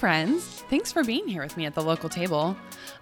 [0.00, 0.64] friends.
[0.70, 2.56] Thanks for being here with me at the local table.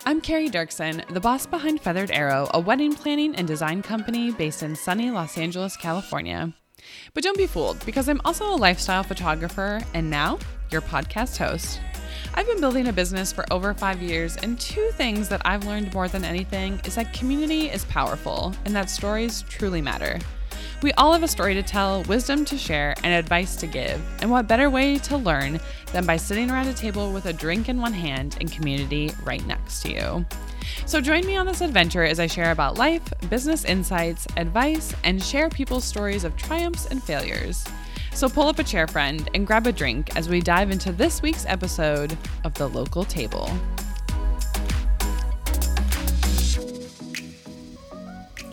[0.05, 4.65] I'm Carrie Dirksen, the boss behind Feathered Arrow, a wedding planning and design company based
[4.65, 6.53] in sunny Los Angeles, California.
[7.15, 10.41] But don't be fooled, because I'm also a lifestyle photographer and now
[10.73, 11.81] your podcast host.
[12.35, 15.95] I've been building a business for over five years, and two things that I've learned
[15.95, 20.19] more than anything is that community is powerful and that stories truly matter.
[20.81, 24.01] We all have a story to tell, wisdom to share, and advice to give.
[24.21, 25.59] And what better way to learn
[25.93, 29.45] than by sitting around a table with a drink in one hand and community right
[29.45, 30.27] next to you?
[30.87, 35.21] So join me on this adventure as I share about life, business insights, advice, and
[35.21, 37.65] share people's stories of triumphs and failures.
[38.13, 41.23] So pull up a chair, friend, and grab a drink as we dive into this
[41.23, 43.51] week's episode of The Local Table.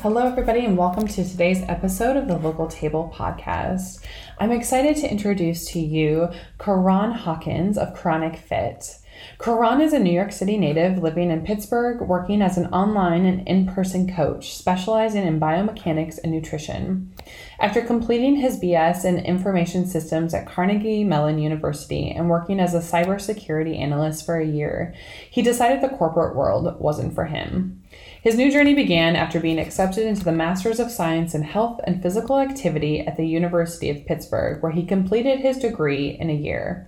[0.06, 4.06] Hello, everybody, and welcome to today's episode of the Local Table podcast.
[4.38, 9.00] I'm excited to introduce to you Karon Hawkins of Chronic Fit.
[9.40, 13.48] Karon is a New York City native living in Pittsburgh, working as an online and
[13.48, 17.12] in person coach, specializing in biomechanics and nutrition.
[17.60, 22.80] After completing his BS in information systems at Carnegie Mellon University and working as a
[22.80, 24.94] cybersecurity analyst for a year,
[25.32, 27.82] he decided the corporate world wasn't for him.
[28.26, 32.02] His new journey began after being accepted into the Masters of Science in Health and
[32.02, 36.88] Physical Activity at the University of Pittsburgh, where he completed his degree in a year.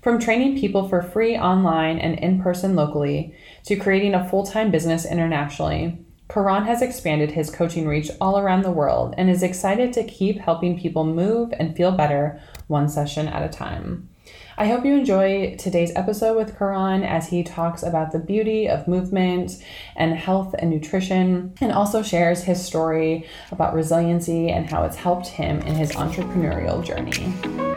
[0.00, 3.34] From training people for free online and in person locally
[3.64, 8.62] to creating a full time business internationally, Karon has expanded his coaching reach all around
[8.62, 13.26] the world and is excited to keep helping people move and feel better one session
[13.26, 14.08] at a time.
[14.58, 18.88] I hope you enjoy today's episode with Karon as he talks about the beauty of
[18.88, 19.62] movement
[19.94, 25.26] and health and nutrition, and also shares his story about resiliency and how it's helped
[25.26, 27.75] him in his entrepreneurial journey.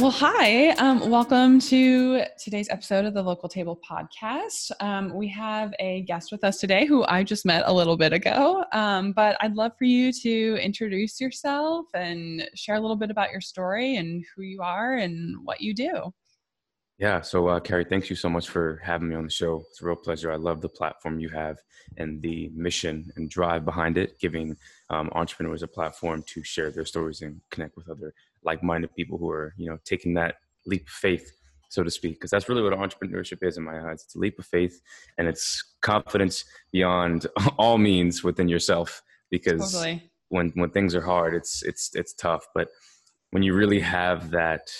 [0.00, 0.68] Well, hi.
[0.74, 4.70] Um, welcome to today's episode of the Local Table podcast.
[4.78, 8.12] Um, we have a guest with us today who I just met a little bit
[8.12, 8.64] ago.
[8.70, 13.32] Um, but I'd love for you to introduce yourself and share a little bit about
[13.32, 16.14] your story and who you are and what you do.
[16.98, 17.20] Yeah.
[17.20, 19.64] So, uh, Carrie, thanks you so much for having me on the show.
[19.68, 20.30] It's a real pleasure.
[20.30, 21.58] I love the platform you have
[21.96, 24.56] and the mission and drive behind it, giving
[24.90, 29.30] um, entrepreneurs a platform to share their stories and connect with other like-minded people who
[29.30, 31.32] are you know taking that leap of faith
[31.70, 34.38] so to speak because that's really what entrepreneurship is in my eyes it's a leap
[34.38, 34.80] of faith
[35.18, 37.26] and it's confidence beyond
[37.58, 40.02] all means within yourself because totally.
[40.28, 42.68] when when things are hard it's it's it's tough but
[43.30, 44.70] when you really have that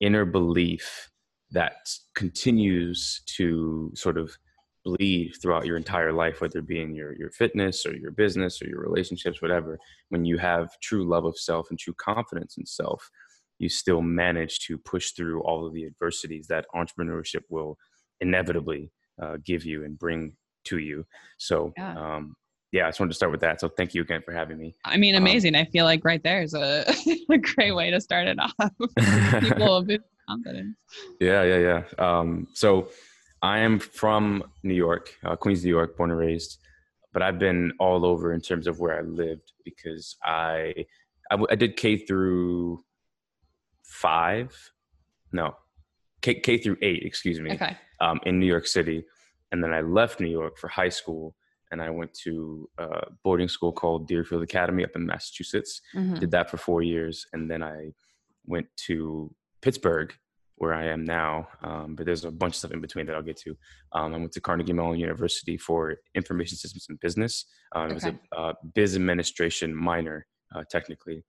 [0.00, 1.10] inner belief
[1.50, 4.36] that continues to sort of
[4.84, 8.60] bleed throughout your entire life, whether it be in your, your fitness or your business
[8.60, 9.78] or your relationships, whatever,
[10.10, 13.10] when you have true love of self and true confidence in self,
[13.58, 17.78] you still manage to push through all of the adversities that entrepreneurship will
[18.20, 18.90] inevitably
[19.22, 20.34] uh, give you and bring
[20.64, 21.04] to you.
[21.38, 21.94] So, yeah.
[22.16, 22.34] Um,
[22.72, 23.60] yeah, I just wanted to start with that.
[23.60, 24.74] So thank you again for having me.
[24.84, 25.54] I mean, um, amazing.
[25.54, 26.84] Um, I feel like right there is a,
[27.30, 28.52] a great way to start it off.
[29.40, 29.86] People
[30.28, 30.76] confidence.
[31.20, 31.82] Yeah, yeah, yeah.
[32.04, 32.88] Um, so
[33.44, 36.60] I am from New York, uh, Queens, New York, born and raised,
[37.12, 40.86] but I've been all over in terms of where I lived because I,
[41.30, 42.82] I, I did K through
[43.82, 44.72] five,
[45.30, 45.56] no,
[46.22, 47.76] K, K through eight, excuse me, okay.
[48.00, 49.04] um, in New York City.
[49.52, 51.36] And then I left New York for high school
[51.70, 55.82] and I went to a boarding school called Deerfield Academy up in Massachusetts.
[55.94, 56.14] Mm-hmm.
[56.14, 57.26] Did that for four years.
[57.34, 57.92] And then I
[58.46, 60.14] went to Pittsburgh
[60.56, 61.48] where I am now.
[61.62, 63.56] Um, but there's a bunch of stuff in between that I'll get to.
[63.92, 67.46] Um, I went to Carnegie Mellon University for information systems and business.
[67.74, 71.24] Um, it was a uh, biz administration minor, uh, technically.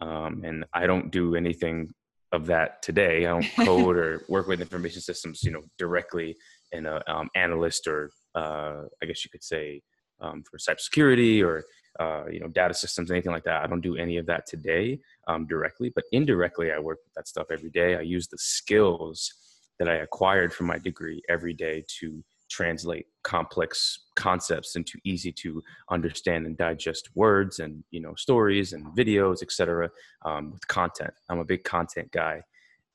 [0.00, 1.92] Um, and I don't do anything
[2.32, 3.26] of that today.
[3.26, 6.36] I don't code or work with information systems, you know, directly
[6.72, 9.82] in a um, analyst or uh, I guess you could say
[10.20, 11.64] um, for cybersecurity or
[12.00, 14.98] uh, you know data systems anything like that i don't do any of that today
[15.28, 17.96] um, directly but indirectly i work with that stuff every day.
[17.96, 19.32] I use the skills
[19.78, 22.22] that i acquired from my degree every day to
[22.52, 28.84] translate complex concepts into easy to understand and digest words and you know stories and
[28.96, 29.90] videos etc
[30.26, 31.14] um, with content.
[31.30, 32.42] I'm a big content guy.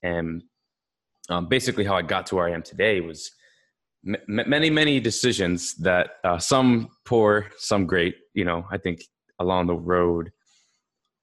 [0.04, 0.44] And
[1.28, 3.32] um, basically how i got to where i am today was
[4.06, 9.00] m- many many decisions that uh, some poor some great you know i think
[9.40, 10.30] along the road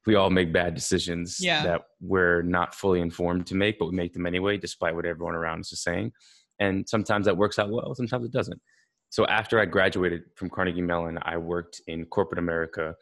[0.06, 1.64] we all make bad decisions yeah.
[1.64, 5.36] that we're not fully informed to make but we make them anyway despite what everyone
[5.36, 6.12] around us is saying.
[6.60, 8.62] And sometimes that works out well sometimes it doesn't.
[9.10, 12.96] So after i graduated from carnegie mellon i worked in corporate america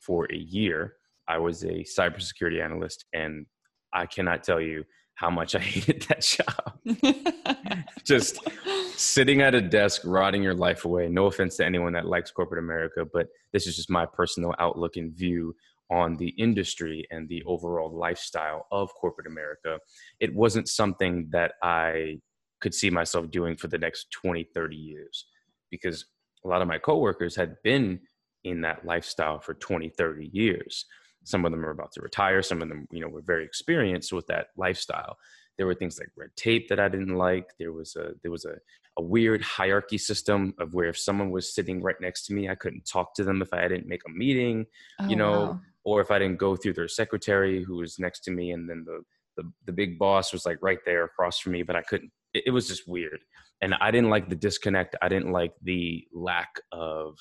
[0.00, 0.94] for a year.
[1.26, 3.46] I was a cybersecurity analyst and
[3.92, 4.84] I cannot tell you
[5.18, 7.74] how much I hated that job.
[8.04, 8.38] Just
[8.96, 11.08] sitting at a desk, rotting your life away.
[11.08, 14.96] No offense to anyone that likes corporate America, but this is just my personal outlook
[14.96, 15.54] and view
[15.90, 19.78] on the industry and the overall lifestyle of corporate America.
[20.20, 22.20] It wasn't something that I
[22.60, 25.26] could see myself doing for the next 20, 30 years
[25.70, 26.06] because
[26.44, 28.00] a lot of my coworkers had been
[28.44, 30.86] in that lifestyle for 20, 30 years.
[31.28, 32.42] Some of them are about to retire.
[32.42, 35.18] Some of them, you know, were very experienced with that lifestyle.
[35.58, 37.50] There were things like red tape that I didn't like.
[37.58, 38.54] There was a there was a,
[38.96, 42.54] a weird hierarchy system of where if someone was sitting right next to me, I
[42.54, 44.64] couldn't talk to them if I didn't make a meeting,
[45.00, 45.60] oh, you know, wow.
[45.84, 48.84] or if I didn't go through their secretary who was next to me, and then
[48.86, 49.02] the
[49.36, 52.10] the, the big boss was like right there across from me, but I couldn't.
[52.32, 53.20] It, it was just weird,
[53.60, 54.96] and I didn't like the disconnect.
[55.02, 57.18] I didn't like the lack of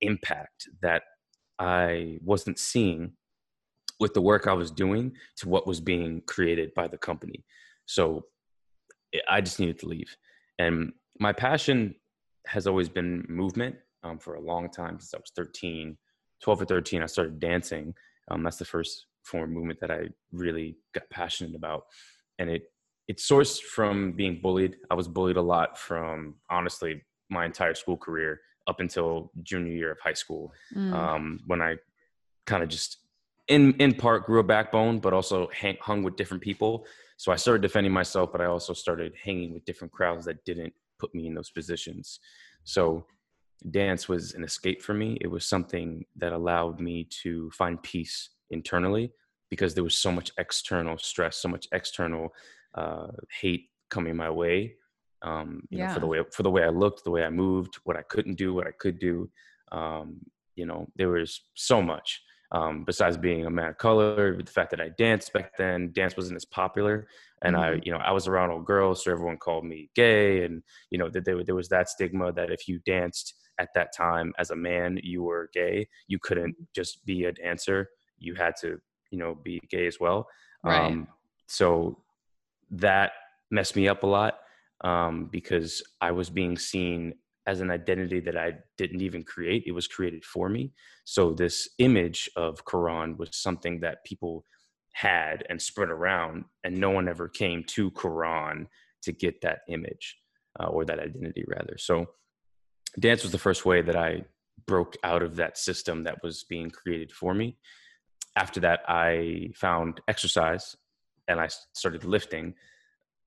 [0.00, 1.02] impact that
[1.58, 3.12] I wasn't seeing
[3.98, 7.44] with the work I was doing to what was being created by the company.
[7.86, 8.26] So
[9.28, 10.16] I just needed to leave.
[10.58, 11.94] And my passion
[12.46, 15.96] has always been movement um, for a long time since I was 13,
[16.42, 17.02] 12 or 13.
[17.02, 17.94] I started dancing.
[18.30, 21.84] Um, that's the first form of movement that I really got passionate about.
[22.38, 22.64] And it,
[23.08, 24.76] it sourced from being bullied.
[24.90, 29.92] I was bullied a lot from honestly my entire school career up until junior year
[29.92, 30.92] of high school mm.
[30.92, 31.76] um, when I
[32.46, 32.98] kind of just
[33.48, 36.86] in in part grew a backbone, but also hang, hung with different people.
[37.16, 40.72] So I started defending myself, but I also started hanging with different crowds that didn't
[40.98, 42.20] put me in those positions.
[42.64, 43.06] So
[43.70, 45.16] dance was an escape for me.
[45.20, 49.12] It was something that allowed me to find peace internally
[49.50, 52.30] because there was so much external stress, so much external
[52.74, 53.08] uh,
[53.40, 54.74] hate coming my way.
[55.22, 55.86] Um, you yeah.
[55.86, 58.02] know, for the way for the way I looked, the way I moved, what I
[58.02, 59.30] couldn't do, what I could do.
[59.72, 60.20] Um,
[60.54, 62.20] you know, there was so much
[62.52, 66.16] um, besides being a man of color, the fact that I danced back then, dance
[66.16, 67.08] wasn't as popular.
[67.42, 67.78] And mm-hmm.
[67.78, 70.44] I, you know, I was around old girls, so everyone called me gay.
[70.44, 73.94] And, you know, that there, there was that stigma that if you danced at that
[73.96, 75.88] time as a man, you were gay.
[76.08, 76.64] You couldn't mm-hmm.
[76.74, 77.88] just be a dancer.
[78.18, 78.78] You had to,
[79.10, 80.28] you know, be gay as well.
[80.62, 80.86] Right.
[80.86, 81.08] Um,
[81.46, 81.98] so
[82.70, 83.12] that
[83.50, 84.38] messed me up a lot
[84.82, 87.14] um, because I was being seen
[87.46, 89.64] as an identity that I didn't even create.
[89.66, 90.72] It was created for me.
[91.04, 94.44] So this image of Karon was something that people
[94.92, 98.66] had and spread around, and no one ever came to Karon
[99.02, 100.16] to get that image
[100.58, 101.76] uh, or that identity, rather.
[101.78, 102.06] So
[102.98, 104.24] dance was the first way that I
[104.66, 107.58] broke out of that system that was being created for me.
[108.34, 110.74] After that, I found exercise
[111.28, 112.54] and I started lifting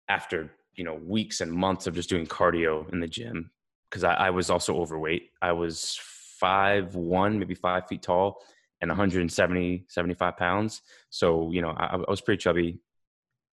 [0.08, 3.52] after you know weeks and months of just doing cardio in the gym
[3.90, 5.30] because I, I, was also overweight.
[5.42, 6.00] I was
[6.40, 8.42] five one, maybe five feet tall,
[8.82, 10.82] and 170, 75 pounds.
[11.10, 12.80] So you know, I, I was pretty chubby,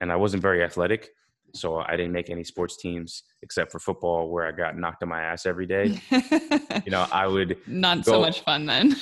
[0.01, 1.11] and I wasn't very athletic.
[1.55, 5.09] So I didn't make any sports teams except for football, where I got knocked on
[5.09, 5.99] my ass every day.
[6.85, 8.95] you know, I would not go, so much fun then.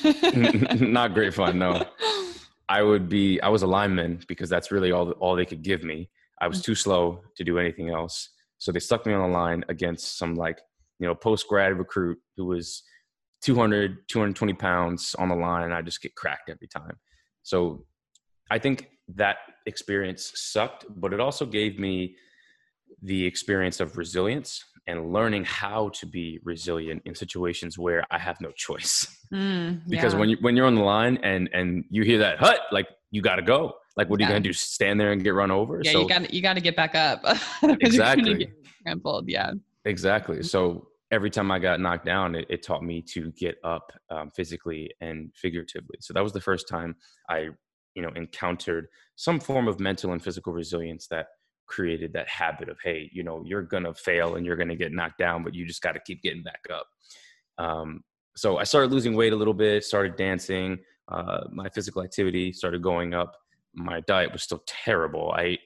[0.93, 1.85] not great fun, no.
[2.69, 3.41] I would be.
[3.41, 6.09] I was a lineman because that's really all all they could give me.
[6.41, 6.65] I was mm.
[6.65, 10.35] too slow to do anything else, so they stuck me on the line against some
[10.35, 10.61] like
[10.99, 12.83] you know, post grad recruit who was
[13.43, 15.65] 200, 220 pounds on the line.
[15.65, 16.99] And I just get cracked every time.
[17.43, 17.85] So
[18.51, 19.37] I think that
[19.67, 22.17] experience sucked, but it also gave me
[23.03, 28.41] the experience of resilience and learning how to be resilient in situations where I have
[28.41, 29.07] no choice.
[29.33, 29.91] Mm, yeah.
[29.91, 32.89] because when you when you're on the line and and you hear that hut, like
[33.11, 33.75] you got to go.
[33.97, 34.29] Like what are yeah.
[34.29, 34.53] you gonna do?
[34.53, 35.81] Stand there and get run over?
[35.83, 37.25] Yeah, so, you got you got to get back up.
[37.63, 38.53] exactly.
[38.83, 39.29] trampled.
[39.29, 39.53] Yeah.
[39.85, 40.43] Exactly.
[40.43, 44.31] So every time I got knocked down, it, it taught me to get up um,
[44.31, 45.97] physically and figuratively.
[46.01, 46.97] So that was the first time
[47.29, 47.49] I,
[47.95, 51.27] you know, encountered some form of mental and physical resilience that
[51.67, 55.19] created that habit of, hey, you know, you're gonna fail and you're gonna get knocked
[55.19, 56.87] down, but you just got to keep getting back up.
[57.59, 58.03] Um,
[58.37, 60.79] so I started losing weight a little bit, started dancing.
[61.09, 63.37] Uh, my physical activity started going up.
[63.75, 65.33] My diet was still terrible.
[65.37, 65.61] I ate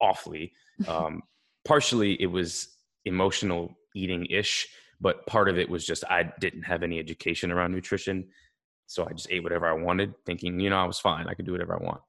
[0.00, 0.52] awfully.
[0.86, 1.22] Um,
[1.64, 2.77] partially, it was
[3.08, 4.68] emotional eating ish,
[5.00, 8.28] but part of it was just I didn't have any education around nutrition.
[8.86, 11.26] So I just ate whatever I wanted, thinking, you know, I was fine.
[11.28, 12.00] I could do whatever I want.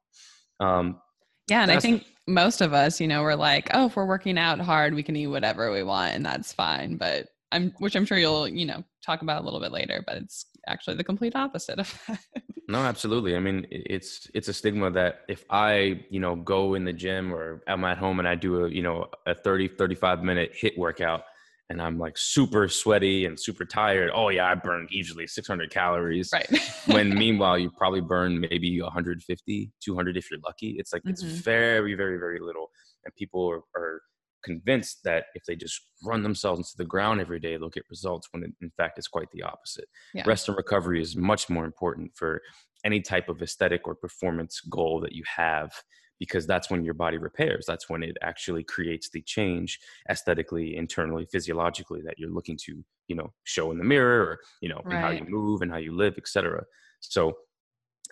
[0.59, 1.01] Um,
[1.49, 1.61] yeah.
[1.63, 4.59] And I think most of us, you know, we're like, oh, if we're working out
[4.59, 6.95] hard, we can eat whatever we want and that's fine.
[6.95, 10.17] But I'm, which I'm sure you'll, you know, talk about a little bit later, but
[10.17, 12.19] it's actually the complete opposite of that.
[12.67, 13.35] No, absolutely.
[13.35, 17.33] I mean, it's it's a stigma that if I, you know, go in the gym
[17.33, 20.77] or I'm at home and I do a, you know, a 30 35 minute HIIT
[20.77, 21.23] workout,
[21.71, 24.11] and I'm like super sweaty and super tired.
[24.13, 26.29] Oh yeah, I burned easily 600 calories.
[26.31, 26.47] Right.
[26.85, 30.75] when meanwhile you probably burn maybe 150, 200 if you're lucky.
[30.77, 31.43] It's like it's Mhm.
[31.43, 32.69] very, very, very little,
[33.03, 34.01] and people are, are
[34.43, 38.27] convinced that if they just run themselves into the ground every day, they'll get results.
[38.31, 39.85] When in- in fact it's quite the opposite.
[40.13, 40.23] Yeah.
[40.25, 42.41] Rest and recovery is much more important for
[42.85, 45.71] any type of aesthetic or performance goal that you have
[46.19, 49.79] because that's when your body repairs that's when it actually creates the change
[50.09, 54.69] aesthetically internally physiologically that you're looking to you know show in the mirror or you
[54.69, 56.63] know in how you move and how you live etc
[56.99, 57.33] so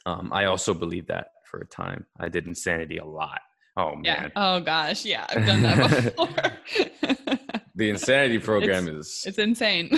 [0.05, 3.41] um, i also believe that for a time i did insanity a lot
[3.77, 4.21] oh Yeah.
[4.21, 5.05] man Oh gosh.
[5.05, 5.25] Yeah.
[5.29, 7.59] I've done that before.
[7.75, 9.89] the insanity program is it's insane.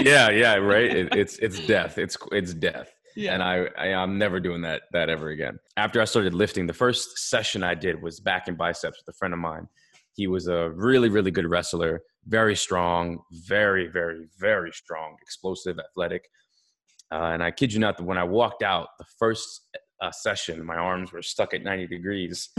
[0.00, 3.34] yeah yeah right it, it's it's death it's it's death yeah.
[3.34, 5.58] and I, I I'm never doing that that ever again.
[5.76, 9.16] After I started lifting, the first session I did was back and biceps with a
[9.18, 9.68] friend of mine.
[10.14, 16.24] He was a really really good wrestler, very strong, very very very strong, explosive, athletic.
[17.10, 19.68] Uh, and I kid you not, that when I walked out the first
[20.02, 22.48] uh, session, my arms were stuck at 90 degrees.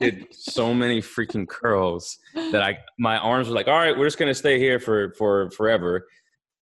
[0.00, 4.18] Did so many freaking curls that I my arms were like, all right, we're just
[4.18, 6.06] gonna stay here for for forever.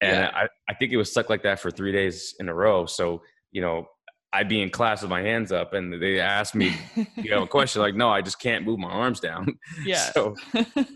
[0.00, 0.31] And Yeah.
[0.35, 2.87] I, I think it was stuck like that for three days in a row.
[2.87, 3.23] So,
[3.53, 3.87] you know,
[4.33, 6.75] I'd be in class with my hands up and they asked me,
[7.17, 9.59] you know, a question like, no, I just can't move my arms down.
[9.85, 10.11] yeah.
[10.12, 10.35] So,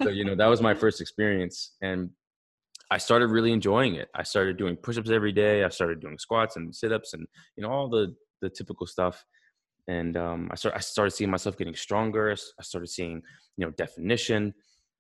[0.03, 1.73] so, you know, that was my first experience.
[1.83, 2.11] And
[2.91, 4.09] I started really enjoying it.
[4.15, 5.65] I started doing push-ups every day.
[5.65, 7.27] I started doing squats and sit-ups and,
[7.57, 9.25] you know, all the, the typical stuff.
[9.89, 12.31] And um, I, start, I started seeing myself getting stronger.
[12.33, 13.23] I started seeing,
[13.57, 14.53] you know, definition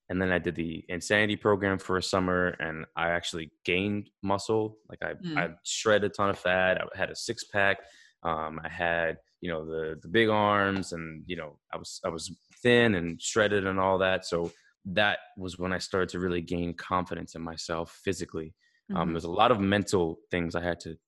[0.08, 4.76] and then I did the insanity program for a summer, and I actually gained muscle.
[4.90, 5.38] Like I, Mm.
[5.38, 6.82] I shredded a ton of fat.
[6.82, 7.78] I had a six pack.
[8.22, 12.10] Um, I had, you know, the the big arms, and you know, I was I
[12.10, 12.30] was
[12.62, 14.26] thin and shredded and all that.
[14.26, 14.50] So
[14.84, 18.54] that was when I started to really gain confidence in myself physically.
[18.94, 19.12] Um, Mhm.
[19.12, 20.98] there's a lot of mental things I had to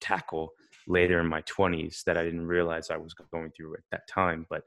[0.00, 0.52] tackle
[0.88, 4.46] later in my 20s that I didn't realize I was going through at that time,
[4.50, 4.62] but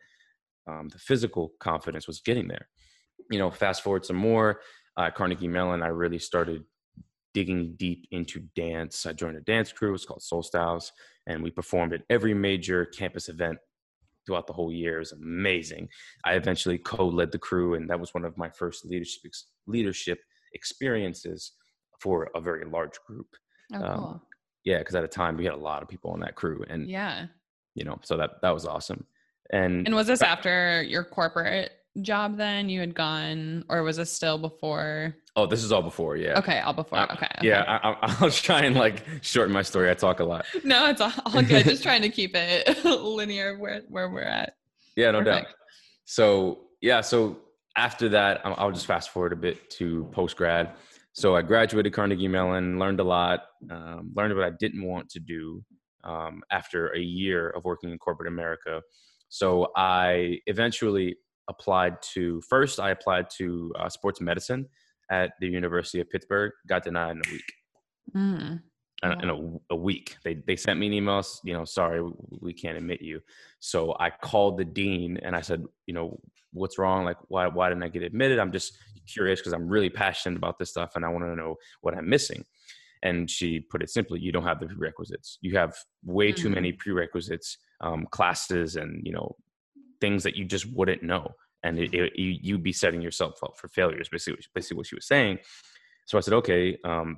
[0.69, 2.67] um, the physical confidence was getting there
[3.29, 4.61] you know, fast forward some more,
[4.97, 6.63] uh, Carnegie Mellon, I really started
[7.33, 9.05] digging deep into dance.
[9.05, 9.93] I joined a dance crew.
[9.93, 10.91] It's called Soul Styles,
[11.27, 13.57] and we performed at every major campus event
[14.25, 14.97] throughout the whole year.
[14.97, 15.87] It was amazing.
[16.25, 20.19] I eventually co-led the crew, and that was one of my first leadership ex- leadership
[20.53, 21.53] experiences
[22.01, 23.27] for a very large group.
[23.73, 24.21] oh, um, cool.
[24.63, 26.89] Yeah, because at the time we had a lot of people on that crew, and
[26.89, 27.25] yeah.
[27.75, 29.05] you know, so that that was awesome.
[29.51, 34.11] And And was this after your corporate job then you had gone, or was this
[34.11, 35.15] still before?
[35.35, 36.37] oh, this is all before, yeah.
[36.37, 36.99] Okay, all before.
[36.99, 37.27] Uh, okay.
[37.41, 37.71] Yeah, okay.
[37.71, 39.89] I, I, I'll try and like shorten my story.
[39.89, 40.45] I talk a lot.
[40.63, 41.65] No, it's all, all good.
[41.65, 44.55] Just trying to keep it linear where where we're at.
[44.95, 45.47] Yeah, no doubt.
[46.05, 47.37] So yeah, so
[47.77, 50.71] after that, I'll just fast forward a bit to post grad.
[51.13, 55.19] So I graduated Carnegie Mellon, learned a lot, um, learned what I didn't want to
[55.19, 55.63] do
[56.03, 58.81] um, after a year of working in corporate America.
[59.29, 61.17] So I eventually
[61.49, 62.79] applied to first.
[62.79, 64.67] I applied to uh, sports medicine
[65.09, 66.51] at the University of Pittsburgh.
[66.67, 67.53] Got denied in a week.
[68.15, 68.61] Mm.
[69.03, 70.17] In, in a, a week.
[70.23, 71.23] They they sent me an email.
[71.43, 72.01] You know, sorry,
[72.39, 73.21] we can't admit you.
[73.59, 76.19] So I called the dean and I said, you know,
[76.53, 77.05] what's wrong?
[77.05, 78.39] Like, why why didn't I get admitted?
[78.39, 78.77] I'm just
[79.11, 82.09] curious because I'm really passionate about this stuff and I want to know what I'm
[82.09, 82.45] missing.
[83.03, 85.39] And she put it simply, you don't have the prerequisites.
[85.41, 86.53] You have way too Mm.
[86.53, 89.35] many prerequisites, um, classes, and you know,
[89.99, 93.57] things that you just wouldn't know, and it, it, you you'd be setting yourself up
[93.57, 94.07] for failures.
[94.09, 95.39] Basically, basically what she was saying.
[96.05, 97.17] So I said, okay, um,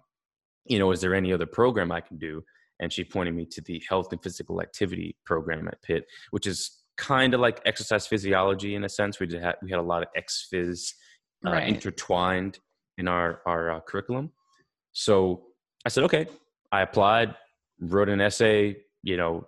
[0.65, 2.43] you know, is there any other program I can do?
[2.79, 6.79] And she pointed me to the health and physical activity program at Pitt, which is
[6.97, 9.19] kind of like exercise physiology in a sense.
[9.19, 10.93] We did ha- we had a lot of ex phys
[11.45, 11.67] uh, Right.
[11.67, 12.59] intertwined
[12.97, 14.31] in our our uh, curriculum.
[14.91, 15.43] So
[15.85, 16.27] I said, okay.
[16.71, 17.35] I applied,
[17.79, 19.47] wrote an essay, you know,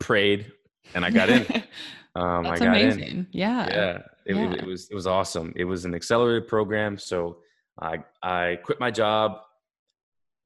[0.00, 0.50] prayed,
[0.94, 1.46] and I got in.
[2.16, 3.26] Um, That's I got in amazing.
[3.32, 3.66] Yeah.
[3.68, 4.46] yeah, it, Yeah.
[4.50, 5.52] Was, it was it was awesome.
[5.56, 7.38] It was an accelerated program, so
[7.82, 9.40] I I quit my job,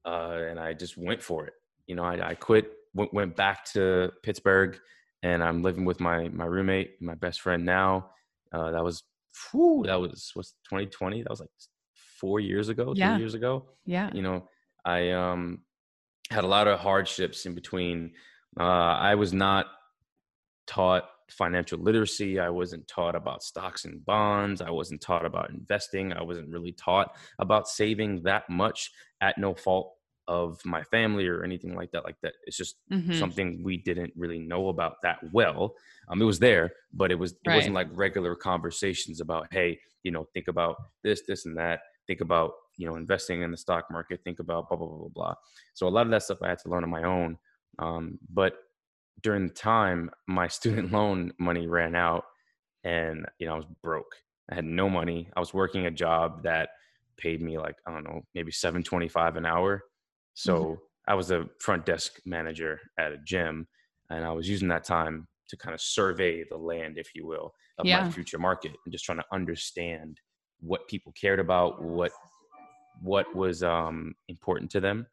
[0.09, 1.55] uh, and I just went for it.
[1.89, 2.67] You know, I, I quit,
[2.99, 4.73] went, went back to Pittsburgh,
[5.23, 7.91] and I'm living with my my roommate, my best friend now.
[8.55, 8.97] Uh, that was,
[9.53, 11.23] whew, that was what's 2020.
[11.23, 11.55] That was like
[12.21, 13.13] four years ago, Yeah.
[13.15, 13.53] three years ago
[13.97, 14.11] Yeah.
[14.13, 14.39] you know
[14.85, 15.43] i um
[16.37, 17.97] had a lot of hardships in between
[18.59, 19.67] uh i was not
[20.67, 26.13] taught financial literacy i wasn't taught about stocks and bonds i wasn't taught about investing
[26.13, 29.95] i wasn't really taught about saving that much at no fault
[30.29, 33.13] of my family or anything like that like that it's just Mhm.
[33.19, 35.75] something we didn't really know about that well.
[36.09, 40.13] Um it was there but it was it wasn't like regular conversations about hey you
[40.13, 41.81] know think about this this and that.
[42.07, 44.21] Think about you know investing in the stock market.
[44.25, 45.35] Think about blah blah blah blah blah.
[45.75, 47.39] So a lot of that stuff i had to learn on my own
[47.79, 48.55] um, but
[49.23, 52.25] during the time my student loan money ran out
[52.85, 54.15] and you know i was broke.
[54.51, 55.31] I had no money.
[55.37, 56.71] I was working a job that
[57.19, 59.83] paid me like i don't know maybe 725 an hour
[60.39, 60.75] so mm-hmm.
[61.09, 63.67] i was a front desk manager at a gym
[64.11, 67.53] and i was using that time to kind of survey the land if you will
[67.79, 68.05] of yeah.
[68.05, 70.19] my future market and just trying to understand
[70.61, 72.13] what people cared about what
[73.01, 75.07] what was um, important to them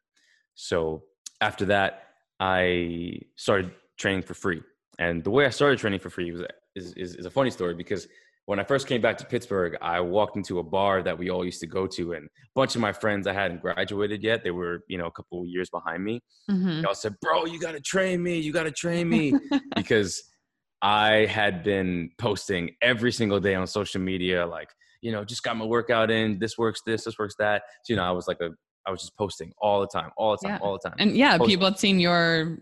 [0.54, 1.02] so
[1.40, 2.04] after that
[2.38, 4.62] i started training for free
[5.00, 6.42] and the way i started training for free was
[6.76, 8.06] is, is, is a funny story because
[8.46, 11.44] when I first came back to Pittsburgh, I walked into a bar that we all
[11.44, 14.44] used to go to, and a bunch of my friends I hadn't graduated yet.
[14.44, 16.22] They were, you know, a couple years behind me.
[16.50, 16.80] Mm-hmm.
[16.80, 18.38] They all said, "Bro, you got to train me.
[18.38, 19.34] You got to train me,"
[19.76, 20.22] because
[20.80, 24.68] I had been posting every single day on social media, like,
[25.02, 26.38] you know, just got my workout in.
[26.38, 26.80] This works.
[26.86, 27.04] This.
[27.04, 27.34] This works.
[27.40, 27.62] That.
[27.82, 28.50] So, you know, I was like a
[28.86, 30.64] I was just posting all the time, all the time, yeah.
[30.64, 30.96] all the time.
[31.00, 31.52] And yeah, posting.
[31.52, 32.58] people had seen your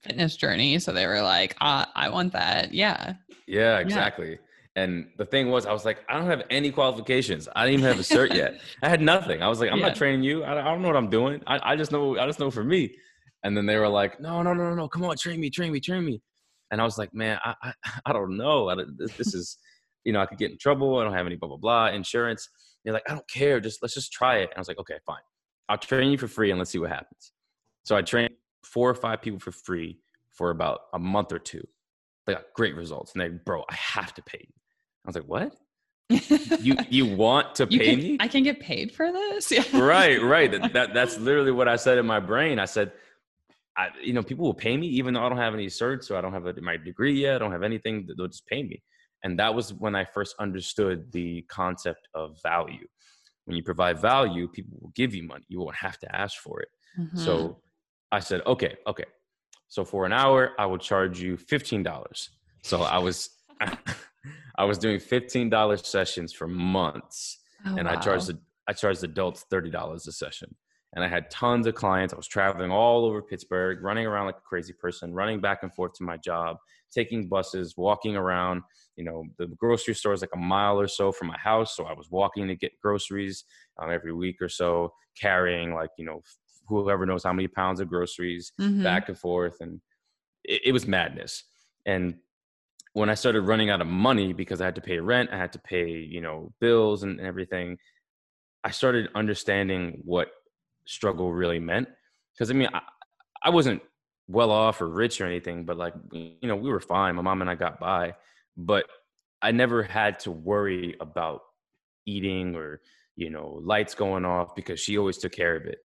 [0.00, 3.14] fitness journey, so they were like, uh, "I want that." Yeah.
[3.46, 4.30] Yeah, exactly.
[4.30, 4.36] Yeah.
[4.78, 7.48] And the thing was, I was like, I don't have any qualifications.
[7.56, 8.60] I didn't even have a cert yet.
[8.82, 9.42] I had nothing.
[9.42, 9.88] I was like, I'm yeah.
[9.88, 10.44] not training you.
[10.44, 11.42] I, I, don't know what I'm doing.
[11.48, 12.16] I, I just know.
[12.16, 12.94] I just know for me.
[13.42, 14.88] And then they were like, No, no, no, no, no.
[14.88, 16.22] Come on, train me, train me, train me.
[16.70, 17.72] And I was like, Man, I, I,
[18.06, 18.68] I don't know.
[18.68, 19.58] I, this, this is,
[20.04, 20.98] you know, I could get in trouble.
[20.98, 22.48] I don't have any blah blah blah insurance.
[22.84, 23.58] They're like, I don't care.
[23.58, 24.50] Just let's just try it.
[24.50, 25.24] And I was like, Okay, fine.
[25.68, 27.32] I'll train you for free and let's see what happens.
[27.82, 28.30] So I trained
[28.64, 29.98] four or five people for free
[30.30, 31.66] for about a month or two.
[32.26, 33.12] They got great results.
[33.12, 34.57] And they, bro, I have to pay you.
[35.08, 35.54] I was like, what?
[36.60, 38.16] you you want to pay can, me?
[38.20, 39.50] I can get paid for this.
[39.52, 39.62] Yeah.
[39.72, 40.50] Right, right.
[40.52, 42.58] That, that that's literally what I said in my brain.
[42.58, 42.92] I said,
[43.76, 46.16] I, you know, people will pay me even though I don't have any certs, so
[46.16, 47.36] I don't have a, my degree yet.
[47.36, 48.06] I don't have anything.
[48.16, 48.82] They'll just pay me.
[49.24, 52.86] And that was when I first understood the concept of value
[53.48, 55.42] when you provide value, people will give you money.
[55.48, 56.68] You won't have to ask for it.
[57.00, 57.16] Mm-hmm.
[57.16, 57.62] So
[58.12, 59.06] I said, okay, okay.
[59.68, 62.28] So for an hour, I will charge you $15.
[62.62, 63.30] So I was,
[64.56, 67.94] I was doing $15 sessions for months oh, and wow.
[67.94, 68.30] I charged,
[68.66, 70.54] I charged adults $30 a session.
[70.94, 72.14] And I had tons of clients.
[72.14, 75.72] I was traveling all over Pittsburgh, running around like a crazy person, running back and
[75.72, 76.56] forth to my job,
[76.90, 78.62] taking buses, walking around.
[78.96, 81.76] You know, the grocery store is like a mile or so from my house.
[81.76, 83.44] So I was walking to get groceries
[83.78, 86.22] um, every week or so, carrying like, you know,
[86.66, 88.82] whoever knows how many pounds of groceries mm-hmm.
[88.82, 89.56] back and forth.
[89.60, 89.80] And
[90.42, 91.44] it, it was madness.
[91.86, 92.16] And
[92.98, 95.52] when I started running out of money because I had to pay rent, I had
[95.52, 97.78] to pay, you know, bills and everything,
[98.64, 100.28] I started understanding what
[100.84, 101.88] struggle really meant.
[102.34, 102.80] Because I mean, I,
[103.42, 103.82] I wasn't
[104.26, 107.14] well off or rich or anything, but like, you know, we were fine.
[107.14, 108.14] My mom and I got by,
[108.56, 108.84] but
[109.40, 111.42] I never had to worry about
[112.04, 112.80] eating or,
[113.14, 115.78] you know, lights going off because she always took care of it.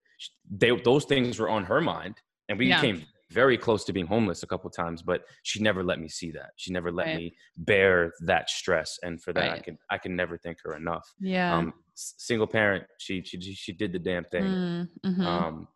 [0.48, 2.16] They, those things were on her mind.
[2.48, 2.80] And we yeah.
[2.80, 6.30] became very close to being homeless a couple times, but she never let me see
[6.32, 6.50] that.
[6.56, 7.16] She never let right.
[7.16, 8.98] me bear that stress.
[9.02, 9.58] And for that, right.
[9.58, 11.06] I can, I can never thank her enough.
[11.20, 11.56] Yeah.
[11.56, 14.42] Um, single parent, she, she, she did the damn thing.
[14.42, 15.26] Mm, mm-hmm.
[15.26, 15.68] Um,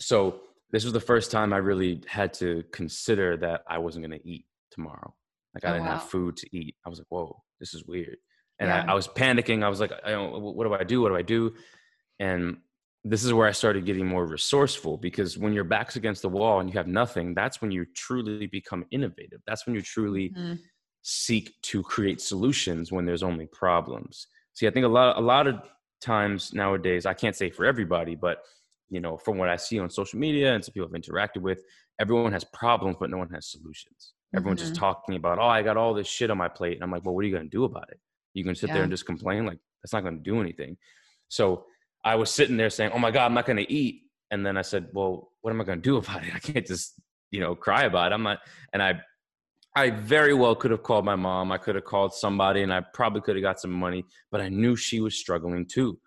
[0.00, 0.40] so
[0.72, 4.28] this was the first time I really had to consider that I wasn't going to
[4.28, 5.14] eat tomorrow.
[5.54, 5.92] Like I oh, didn't wow.
[5.94, 6.76] have food to eat.
[6.84, 8.16] I was like, whoa, this is weird.
[8.58, 8.84] And yeah.
[8.86, 9.64] I, I, was panicking.
[9.64, 11.02] I was like, I what do I do?
[11.02, 11.54] What do I do?
[12.18, 12.58] And
[13.04, 16.60] this is where I started getting more resourceful because when your back's against the wall
[16.60, 19.40] and you have nothing, that's when you truly become innovative.
[19.46, 20.54] That's when you truly mm-hmm.
[21.02, 24.26] seek to create solutions when there's only problems.
[24.52, 25.62] See, I think a lot, a lot of
[26.02, 28.42] times nowadays, I can't say for everybody, but
[28.90, 31.62] you know, from what I see on social media and some people I've interacted with,
[31.98, 34.12] everyone has problems, but no one has solutions.
[34.34, 34.70] Everyone's mm-hmm.
[34.70, 36.74] just talking about, oh, I got all this shit on my plate.
[36.74, 38.00] And I'm like, well, what are you going to do about it?
[38.34, 38.74] You can sit yeah.
[38.74, 39.46] there and just complain?
[39.46, 40.76] Like, that's not going to do anything.
[41.28, 41.64] So
[42.04, 44.02] I was sitting there saying, oh my God, I'm not going to eat.
[44.30, 46.34] And then I said, well, what am I going to do about it?
[46.34, 48.14] I can't just, you know, cry about it.
[48.14, 48.40] I'm not,
[48.72, 49.00] and I,
[49.76, 51.52] I very well could have called my mom.
[51.52, 54.48] I could have called somebody and I probably could have got some money, but I
[54.48, 55.98] knew she was struggling too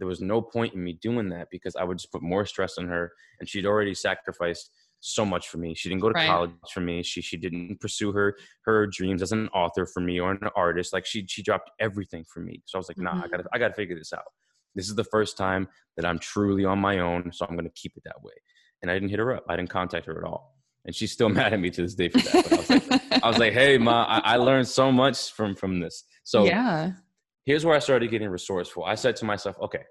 [0.00, 2.78] there was no point in me doing that because I would just put more stress
[2.78, 5.74] on her and she'd already sacrificed so much for me.
[5.74, 6.26] She didn't go to right.
[6.26, 7.02] college for me.
[7.02, 10.92] She she didn't pursue her her dreams as an author for me or an artist.
[10.92, 12.62] Like she she dropped everything for me.
[12.64, 13.24] So I was like, nah, mm-hmm.
[13.24, 14.24] I gotta I gotta figure this out.
[14.74, 17.96] This is the first time that I'm truly on my own, so I'm gonna keep
[17.96, 18.34] it that way.
[18.82, 19.44] And I didn't hit her up.
[19.48, 20.56] I didn't contact her at all.
[20.86, 22.48] And she's still mad at me to this day for that.
[22.48, 25.54] But I was like, I was like, hey ma, I, I learned so much from
[25.54, 26.04] from this.
[26.24, 26.92] So yeah
[27.44, 28.84] here's where I started getting resourceful.
[28.84, 29.82] I said to myself, okay,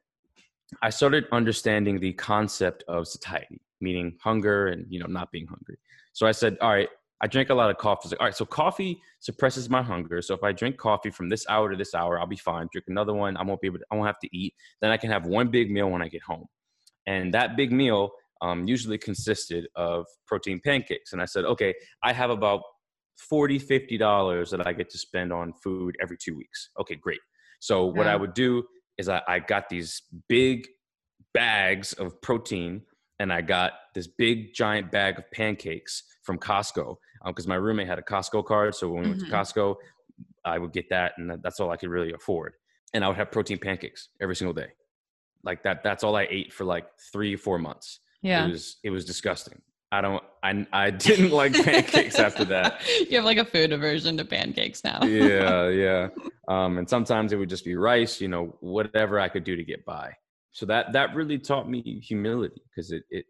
[0.81, 5.77] I started understanding the concept of satiety, meaning hunger and you know not being hungry.
[6.13, 6.89] So I said, all right,
[7.21, 8.09] I drink a lot of coffee.
[8.09, 10.21] Like, all right, so coffee suppresses my hunger.
[10.21, 12.67] So if I drink coffee from this hour to this hour, I'll be fine.
[12.71, 13.79] Drink another one, I won't be able.
[13.79, 14.53] To, I won't have to eat.
[14.81, 16.45] Then I can have one big meal when I get home,
[17.07, 21.11] and that big meal um, usually consisted of protein pancakes.
[21.13, 22.61] And I said, okay, I have about
[23.27, 27.19] 40 50 dollars that i get to spend on food every two weeks okay great
[27.59, 28.63] so what i would do
[28.97, 30.67] is I, I got these big
[31.33, 32.81] bags of protein
[33.19, 37.87] and i got this big giant bag of pancakes from costco because um, my roommate
[37.87, 39.31] had a costco card so when we went mm-hmm.
[39.31, 39.75] to costco
[40.45, 42.53] i would get that and that's all i could really afford
[42.93, 44.67] and i would have protein pancakes every single day
[45.43, 48.89] like that that's all i ate for like three four months yeah it was it
[48.89, 50.23] was disgusting I don't.
[50.43, 52.81] I I didn't like pancakes after that.
[53.09, 55.03] You have like a food aversion to pancakes now.
[55.03, 56.07] yeah, yeah.
[56.47, 58.21] Um, and sometimes it would just be rice.
[58.21, 60.13] You know, whatever I could do to get by.
[60.51, 63.25] So that that really taught me humility because it it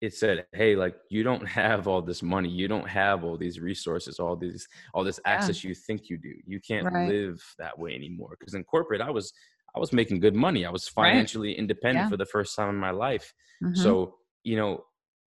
[0.00, 3.60] it said, hey, like you don't have all this money, you don't have all these
[3.60, 5.68] resources, all these all this access yeah.
[5.68, 6.34] you think you do.
[6.46, 7.08] You can't right.
[7.08, 8.36] live that way anymore.
[8.38, 9.32] Because in corporate, I was
[9.74, 10.64] I was making good money.
[10.64, 11.58] I was financially right.
[11.58, 12.10] independent yeah.
[12.10, 13.32] for the first time in my life.
[13.62, 13.80] Mm-hmm.
[13.80, 14.84] So you know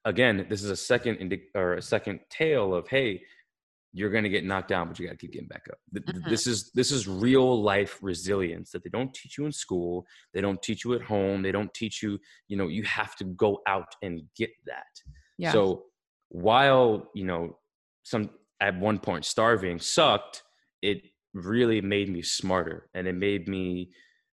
[0.06, 3.21] again, this is a second indi- or a second tale of hey,
[3.93, 5.78] you're going to get knocked down, but you got to keep getting back up.
[5.95, 6.30] Mm-hmm.
[6.30, 10.06] This is this is real life resilience that they don't teach you in school.
[10.34, 11.41] They don't teach you at home.
[11.41, 12.19] They don't teach you.
[12.47, 14.86] You know, you have to go out and get that.
[15.38, 15.52] Yeah.
[15.52, 15.86] So
[16.30, 17.58] while you know
[18.04, 20.43] some at one point starving sucked,
[20.82, 21.02] it
[21.34, 23.91] really made me smarter and it made me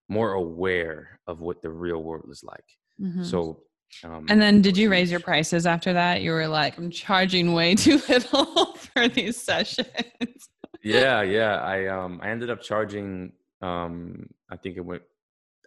[0.09, 2.65] more aware of what the real world is like.
[3.01, 3.23] Mm-hmm.
[3.23, 3.63] So
[4.03, 6.21] um, and then did you raise your prices after that?
[6.21, 10.49] You were like, I'm charging way too little for these sessions.
[10.83, 11.55] yeah, yeah.
[11.57, 15.03] I um I ended up charging um I think it went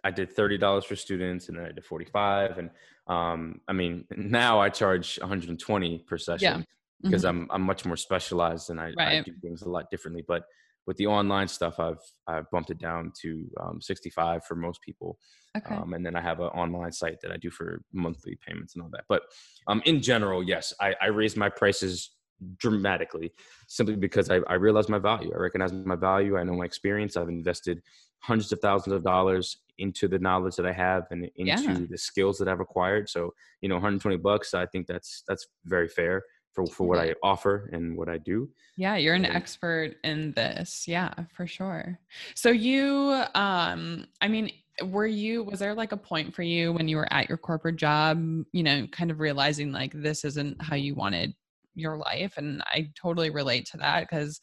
[0.03, 2.69] I did thirty dollars for students and then I did forty five and
[3.07, 6.63] um I mean now I charge 120 per session yeah.
[7.01, 7.43] because mm-hmm.
[7.43, 9.19] I'm I'm much more specialized and I, right.
[9.19, 10.23] I do things a lot differently.
[10.27, 10.43] But
[10.89, 15.19] with the online stuff, I've I've bumped it down to um, 65 for most people,
[15.55, 15.75] okay.
[15.75, 18.81] um, and then I have an online site that I do for monthly payments and
[18.81, 19.03] all that.
[19.07, 19.21] But
[19.67, 22.15] um, in general, yes, I, I raised my prices
[22.57, 23.31] dramatically
[23.67, 25.31] simply because I, I realize my value.
[25.31, 26.39] I recognize my value.
[26.39, 27.15] I know my experience.
[27.15, 27.83] I've invested
[28.21, 31.85] hundreds of thousands of dollars into the knowledge that I have and into yeah.
[31.87, 33.09] the skills that I've acquired.
[33.09, 34.55] So you know, 120 bucks.
[34.55, 38.49] I think that's that's very fair for, for what I offer and what I do.
[38.77, 40.85] Yeah, you're an expert in this.
[40.87, 41.99] Yeah, for sure.
[42.35, 44.51] So you um I mean,
[44.83, 47.75] were you was there like a point for you when you were at your corporate
[47.75, 48.19] job,
[48.51, 51.33] you know, kind of realizing like this isn't how you wanted
[51.75, 54.39] your life and I totally relate to that cuz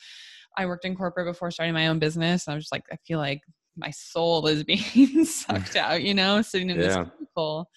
[0.57, 2.97] I worked in corporate before starting my own business and I was just like I
[3.07, 3.43] feel like
[3.77, 4.65] my soul is
[4.95, 6.87] being sucked out, you know, sitting in yeah.
[6.87, 7.71] this cubicle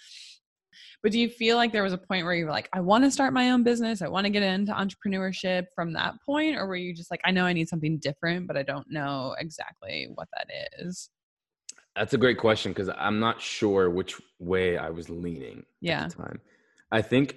[1.02, 3.04] but do you feel like there was a point where you were like, I want
[3.06, 6.58] to start my own business, I want to get into entrepreneurship from that point?
[6.58, 9.36] Or were you just like, I know I need something different, but I don't know
[9.40, 10.48] exactly what that
[10.80, 11.10] is?
[11.96, 16.04] That's a great question because I'm not sure which way I was leaning yeah.
[16.04, 16.42] at the time.
[16.92, 17.36] I think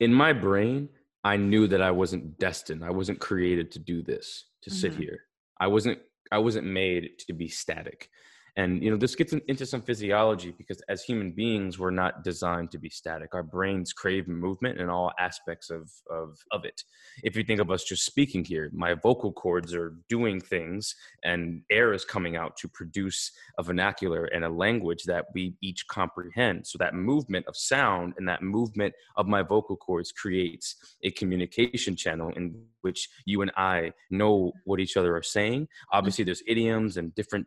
[0.00, 0.88] in my brain,
[1.24, 2.84] I knew that I wasn't destined.
[2.84, 4.78] I wasn't created to do this, to mm-hmm.
[4.78, 5.20] sit here.
[5.60, 5.98] I wasn't
[6.32, 8.08] I wasn't made to be static
[8.56, 12.22] and you know this gets in, into some physiology because as human beings we're not
[12.22, 13.34] designed to be static.
[13.34, 16.82] Our brains crave movement in all aspects of, of of it.
[17.22, 21.62] If you think of us just speaking here my vocal cords are doing things and
[21.70, 26.66] air is coming out to produce a vernacular and a language that we each comprehend.
[26.66, 31.96] So that movement of sound and that movement of my vocal cords creates a communication
[31.96, 35.68] channel in which you and i know what each other are saying.
[35.92, 37.46] Obviously there's idioms and different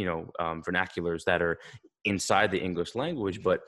[0.00, 1.58] you know um, vernaculars that are
[2.04, 3.60] inside the english language but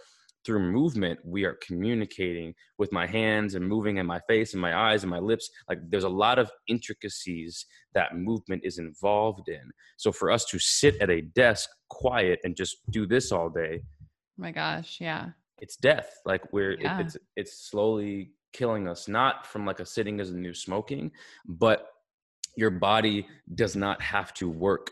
[0.44, 4.76] through movement we are communicating with my hands and moving in my face and my
[4.76, 5.48] eyes and my lips.
[5.68, 7.64] Like there's a lot of intricacies
[7.94, 9.62] that movement is involved in.
[9.98, 13.82] So for us to sit at a desk quiet and just do this all day
[14.36, 15.28] my gosh yeah.
[15.60, 16.20] it's death.
[16.24, 16.98] Like we're yeah.
[16.98, 21.10] it, it's it's slowly killing us not from like a sitting as a new smoking
[21.46, 21.86] but
[22.54, 24.90] your body does not have to work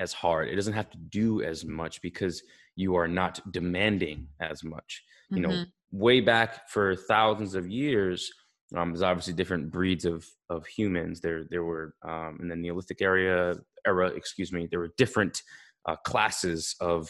[0.00, 0.48] as hard.
[0.48, 2.42] It doesn't have to do as much because
[2.74, 5.04] you are not demanding as much.
[5.26, 5.36] Mm-hmm.
[5.36, 5.98] You know, mm-hmm.
[5.98, 8.28] way back for thousands of years,
[8.74, 11.20] um, there's obviously different breeds of of humans.
[11.20, 13.54] There there were um, in the Neolithic area
[13.86, 15.42] era, excuse me, there were different
[15.86, 17.08] uh, classes of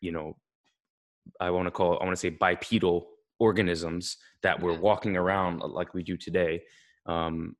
[0.00, 0.36] you know,
[1.40, 3.08] I want to call I want to say bipedal
[3.40, 6.62] organisms that were walking around like we do today.
[7.06, 7.56] Um,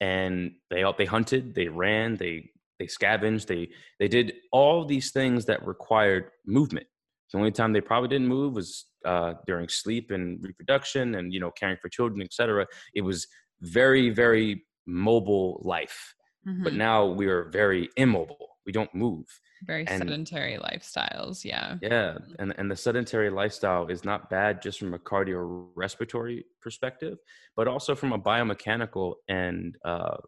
[0.00, 5.44] and they they hunted, they ran, they they scavenged, they they did all these things
[5.46, 6.86] that required movement.
[7.32, 11.40] The only time they probably didn't move was uh, during sleep and reproduction, and you
[11.40, 12.66] know caring for children, etc.
[12.94, 13.26] It was
[13.60, 16.14] very, very mobile life.
[16.46, 16.62] Mhm.
[16.64, 18.48] But now we are very immobile.
[18.66, 19.26] We don't move.
[19.66, 21.44] very and- sedentary lifestyles.
[21.44, 21.78] Yeah.
[21.80, 27.18] Yeah, and and the sedentary lifestyle is not bad just from a cardiorespiratory perspective,
[27.56, 30.18] but also from a biomechanical and uh,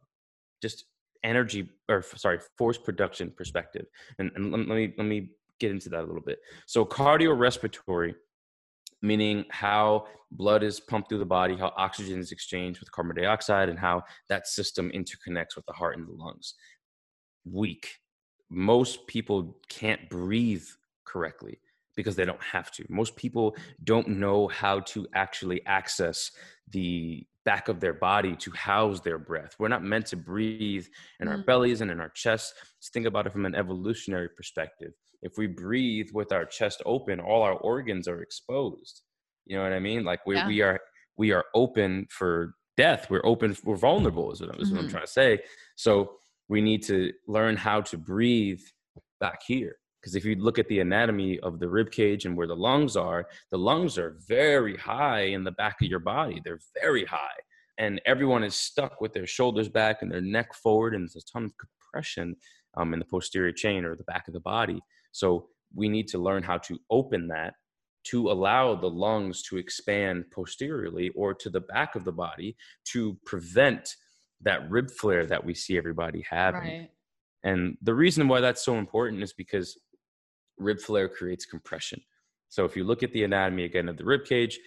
[0.62, 0.86] just
[1.24, 3.86] energy or sorry force production perspective.
[4.18, 6.38] And, and lem- let me let me get into that a little bit.
[6.66, 8.14] So cardiorespiratory,
[9.02, 13.68] meaning how blood is pumped through the body, how oxygen is exchanged with carbon dioxide,
[13.68, 16.54] and how that system interconnects with the heart and the lungs.
[17.44, 17.88] Weak.
[18.50, 20.64] Most people can't breathe
[21.04, 21.60] correctly
[21.96, 22.84] because they don't have to.
[22.88, 26.30] Most people don't know how to actually access
[26.70, 29.52] the back of their body to house their breath.
[29.58, 30.86] We're not meant to breathe
[31.20, 31.46] in our Mm.
[31.46, 32.52] bellies and in our chests.
[32.78, 34.92] Just think about it from an evolutionary perspective.
[35.22, 39.00] If we breathe with our chest open, all our organs are exposed.
[39.46, 40.04] You know what I mean?
[40.04, 40.46] Like we Yeah.
[40.52, 40.78] we are
[41.16, 43.08] we are open for death.
[43.10, 43.56] We're open.
[43.64, 44.30] We're vulnerable.
[44.30, 44.90] Is what, is what I'm Mhm.
[44.90, 45.30] trying to say.
[45.74, 45.92] So
[46.48, 48.60] we need to learn how to breathe
[49.20, 49.76] back here.
[50.00, 52.96] Because if you look at the anatomy of the rib cage and where the lungs
[52.96, 56.40] are, the lungs are very high in the back of your body.
[56.44, 57.38] They're very high.
[57.78, 61.32] And everyone is stuck with their shoulders back and their neck forward, and there's a
[61.32, 62.36] ton of compression
[62.76, 64.80] um, in the posterior chain or the back of the body.
[65.12, 67.54] So we need to learn how to open that
[68.04, 72.56] to allow the lungs to expand posteriorly or to the back of the body
[72.92, 73.94] to prevent
[74.40, 76.60] that rib flare that we see everybody having.
[76.60, 76.90] Right.
[77.44, 79.78] And the reason why that's so important is because
[80.58, 82.00] rib flare creates compression.
[82.48, 84.58] So if you look at the anatomy again of the rib cage,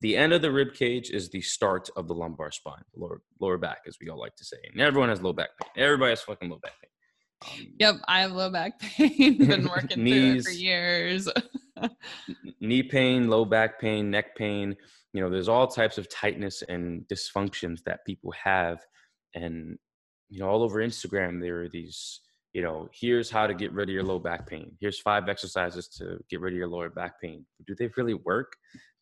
[0.00, 3.58] the end of the rib cage is the start of the lumbar spine, lower lower
[3.58, 4.58] back, as we all like to say.
[4.72, 5.70] And everyone has low back pain.
[5.76, 6.90] Everybody has fucking low back pain.
[7.60, 7.94] Um, Yep.
[8.08, 9.38] I have low back pain.
[9.46, 11.28] Been working through it for years.
[12.60, 14.76] knee pain, low back pain, neck pain.
[15.12, 18.84] You know, there's all types of tightness and dysfunctions that people have.
[19.34, 19.78] And,
[20.28, 22.20] you know, all over Instagram, there are these,
[22.56, 24.72] you know, here's how to get rid of your low back pain.
[24.80, 27.44] Here's five exercises to get rid of your lower back pain.
[27.66, 28.56] Do they really work?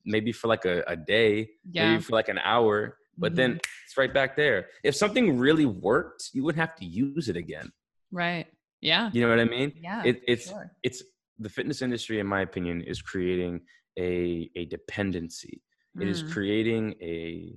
[0.05, 1.93] Maybe for like a, a day, yeah.
[1.93, 4.67] maybe for like an hour, but then it's right back there.
[4.83, 7.71] If something really worked, you wouldn't have to use it again.
[8.11, 8.49] Right.
[8.81, 9.11] Yeah.
[9.12, 9.73] You know what I mean?
[9.81, 10.03] Yeah.
[10.05, 10.73] it, it's sure.
[10.83, 11.05] it's
[11.38, 13.61] the fitness industry in my opinion is creating
[13.97, 15.62] a a dependency
[16.01, 16.33] it is Mm.
[16.33, 17.57] creating a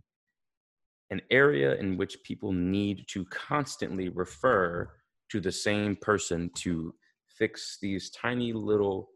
[1.10, 4.92] an area in which people need to constantly refer
[5.30, 6.94] to the same person to
[7.28, 9.10] fix these tiny little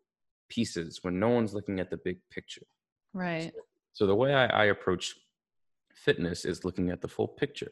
[0.49, 2.65] pieces when no one's looking at the big picture
[3.13, 3.51] Right.
[3.93, 5.15] so the way I, I approach
[5.93, 7.71] fitness is looking at the full picture.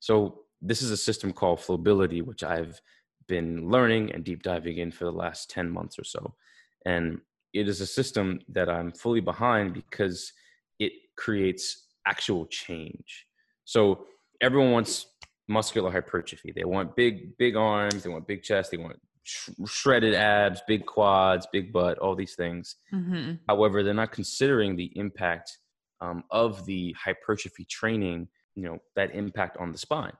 [0.00, 2.80] So this is a system called Flowbility, which I've
[3.26, 6.34] been learning and deep diving in for the last 10 months or so.
[6.84, 7.20] And
[7.52, 10.32] it is a system that I'm fully behind because
[10.78, 13.26] it creates actual change.
[13.64, 14.06] So
[14.40, 15.06] everyone wants
[15.48, 16.52] muscular hypertrophy.
[16.54, 18.02] They want big, big arms.
[18.02, 18.70] They want big chest.
[18.70, 22.76] They want sh- shredded abs, big quads, big butt, all these things.
[22.90, 25.58] hmm However, they're not considering the impact
[26.00, 30.12] um, of the hypertrophy training, you know, that impact on the spine.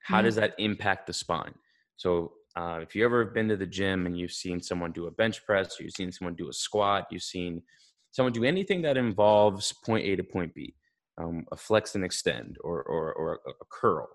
[0.00, 0.24] How Mm.
[0.24, 1.54] does that impact the spine?
[1.96, 5.06] So, uh, if you ever have been to the gym and you've seen someone do
[5.06, 7.62] a bench press, or you've seen someone do a squat, you've seen
[8.10, 10.74] someone do anything that involves point A to point B,
[11.18, 14.08] um, a flex and extend, or or, or a, a curl,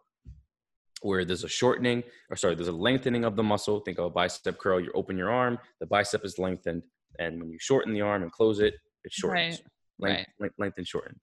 [1.02, 3.80] where there's a shortening, or sorry, there's a lengthening of the muscle.
[3.80, 4.80] Think of a bicep curl.
[4.80, 6.84] You open your arm, the bicep is lengthened,
[7.20, 9.62] and when you shorten the arm and close it, it shortens.
[10.00, 10.10] Right.
[10.10, 10.52] Length, Right.
[10.58, 11.20] length, and shorten.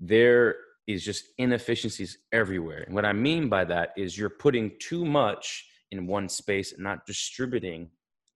[0.00, 2.82] There is just inefficiencies everywhere.
[2.86, 6.82] And what I mean by that is you're putting too much in one space and
[6.82, 7.90] not distributing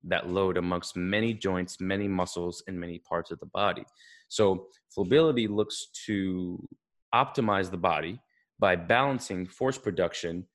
[0.05, 3.85] that load amongst many joints, many muscles, and many parts of the body.
[4.29, 6.67] So, flowbility looks to
[7.15, 8.19] optimize the body
[8.59, 10.47] by balancing force production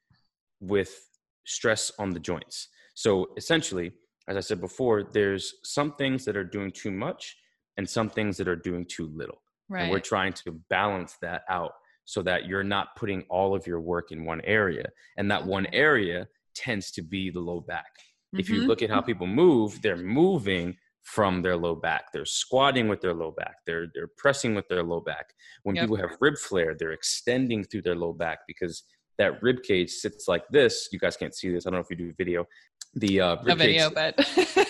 [0.60, 1.10] with
[1.46, 2.70] stress on the joints.
[2.96, 3.92] So, essentially,
[4.28, 7.38] as I said before, there's some things that are doing too much
[7.78, 9.42] and some things that are doing too little.
[9.80, 11.74] And we're trying to balance that out
[12.06, 14.90] so that you're not putting all of your work in one area.
[15.18, 17.92] And that one area tends to be the low back.
[18.38, 18.68] If you Mhm.
[18.68, 22.12] look at how people move, they're moving from their low back.
[22.12, 23.58] They're squatting with their low back.
[23.66, 25.34] They're they're pressing with their low back.
[25.64, 25.84] When Yep.
[25.84, 28.84] people have rib flare, they're extending through their low back because
[29.18, 30.90] that rib cage sits like this.
[30.92, 31.66] You guys can't see this.
[31.66, 32.46] I don't know if you do video.
[32.94, 34.18] The uh, rib cage video, but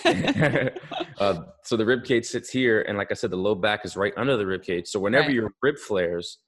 [1.20, 3.96] uh, so the rib cage sits here, and like I said, the low back is
[3.96, 4.88] right under the rib cage.
[4.88, 5.34] So whenever Right.
[5.36, 6.40] your rib flares,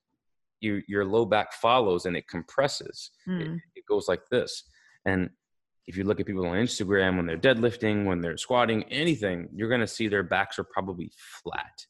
[0.62, 3.12] you your low back follows and it compresses.
[3.28, 3.60] It, Mm.
[3.76, 4.64] it goes like this.
[5.06, 5.30] And
[5.88, 9.70] if you look at people on Instagram when they're deadlifting, when they're squatting, anything, you're
[9.70, 11.12] gonna see their backs are probably
[11.44, 11.86] flat.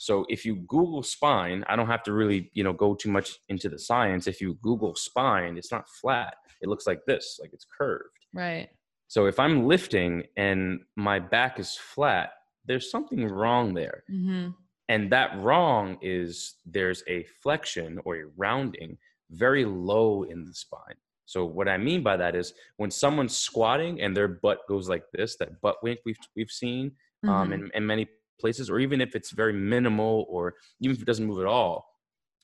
[0.00, 3.38] So if you Google spine, I don't have to really, you know, go too much
[3.50, 4.26] into the science.
[4.26, 6.36] If you Google spine, it's not flat.
[6.62, 8.08] It looks like this, like it's curved.
[8.32, 8.70] Right.
[9.08, 12.30] So if I'm lifting and my back is flat,
[12.64, 14.04] there's something wrong there.
[14.10, 14.52] Mm-hmm.
[14.88, 18.96] And that wrong is there's a flexion or a rounding
[19.30, 20.96] very low in the spine.
[21.26, 25.04] So what I mean by that is when someone's squatting and their butt goes like
[25.12, 26.92] this, that butt wink we've we've seen
[27.28, 27.52] um, Mm-hmm.
[27.52, 28.08] in, in many
[28.40, 31.86] places, or even if it's very minimal, or even if it doesn't move at all,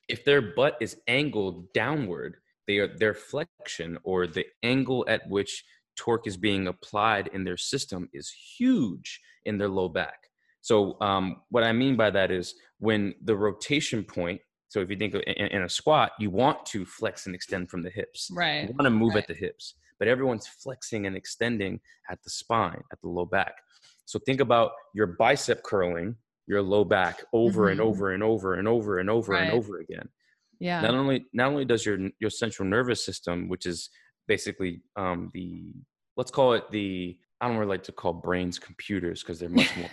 [0.09, 5.65] if their butt is angled downward, they are, their flexion or the angle at which
[5.97, 10.19] torque is being applied in their system is huge in their low back.
[10.61, 14.41] So um, what I mean by that is when the rotation point.
[14.69, 17.71] So if you think of in, in a squat, you want to flex and extend
[17.71, 18.29] from the hips.
[18.33, 18.69] Right.
[18.69, 19.23] You want to move right.
[19.23, 21.81] at the hips, but everyone's flexing and extending
[22.11, 23.55] at the spine, at the low back.
[24.07, 26.17] So think about your bicep curling
[26.49, 27.85] your low back over and Mhm.
[27.85, 30.09] over and over and over and over and over again.
[30.61, 30.81] Yeah.
[30.81, 33.91] Not only not only does your your central nervous system, which is
[34.29, 35.75] basically um, the
[36.17, 39.71] let's call it the I don't really like to call brains computers because they're much
[39.77, 39.91] more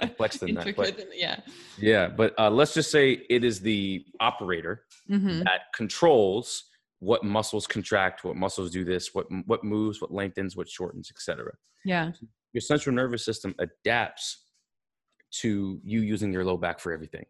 [0.00, 1.38] complex than that, but- yeah.
[1.78, 2.08] yeah.
[2.08, 5.44] But uh, let's just say it is the operator Mm-hmm.
[5.44, 6.64] that controls
[6.98, 11.52] what muscles contract, what muscles do this, what what moves, what lengthens, what shortens, etc.
[11.84, 12.12] Yeah.
[12.52, 14.44] Your central nervous system adapts
[15.32, 17.24] to you using your low back for everything.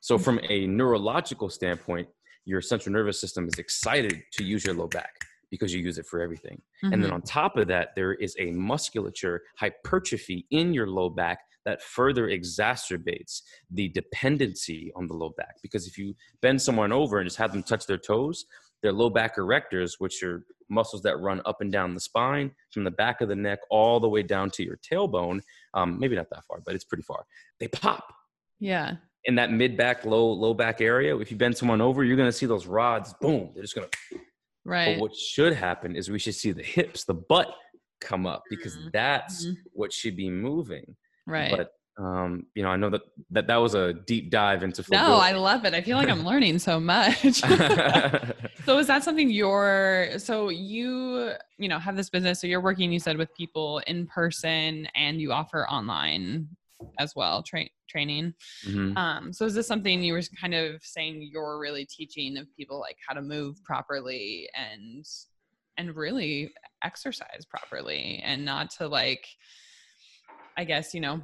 [0.00, 2.08] So from a neurological standpoint,
[2.44, 5.14] your central nervous system is excited to use your low back
[5.50, 6.60] because you use it for everything.
[6.92, 7.14] And then Mhm.
[7.14, 12.28] on top of that, there is a musculature hypertrophy in your low back that further
[12.28, 15.60] exacerbates the dependency on the low back.
[15.62, 18.44] Because if you bend someone over and just have them touch their toes,
[18.84, 22.84] their low back erectors, which are muscles that run up and down the spine from
[22.84, 25.40] the back of the neck all the way down to your tailbone,
[25.72, 27.24] um, maybe not that far, but it's pretty far,
[27.58, 28.14] they pop
[28.60, 28.96] yeah.
[29.24, 31.16] in that mid back, low, low back area.
[31.18, 33.88] If you bend someone over, you're going to see those rods, boom, they're just going
[33.88, 34.18] to
[34.66, 34.96] Right.
[34.96, 37.54] but what should happen is we should see the hips, the butt
[38.02, 38.92] come up because Mhm.
[38.92, 39.54] that's Mhm.
[39.72, 40.96] what should be moving.
[41.26, 41.50] right.
[41.50, 45.16] But um, you know, I know that that, that was a deep dive into no,
[45.16, 45.74] I love it.
[45.74, 47.40] I feel like I'm learning so much.
[48.64, 52.90] so is that something you're so you you know have this business so you're working
[52.92, 56.48] you said with people in person and you offer online
[56.98, 58.34] as well train training
[58.66, 58.96] Mhm.
[58.96, 62.80] um so is this something you were kind of saying you're really teaching of people
[62.80, 65.04] like how to move properly and
[65.76, 66.52] and really
[66.82, 69.26] exercise properly and not to like
[70.56, 71.20] i guess you know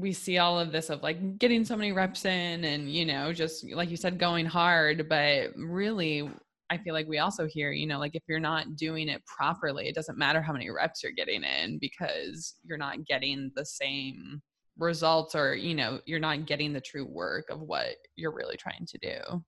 [0.00, 3.32] we see all of this of like getting so many reps in and you know
[3.32, 6.30] just like you said going hard but really
[6.70, 9.88] i feel like we also hear you know like if you're not doing it properly
[9.88, 14.40] it doesn't matter how many reps you're getting in because you're not getting the same
[14.78, 18.86] results or you know you're not getting the true work of what you're really trying
[18.86, 19.42] to do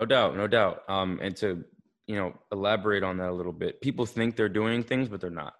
[0.00, 0.82] No doubt, no doubt.
[0.88, 1.64] Um, and to
[2.06, 5.30] you know elaborate on that a little bit, people think they're doing things, but they're
[5.30, 5.54] not.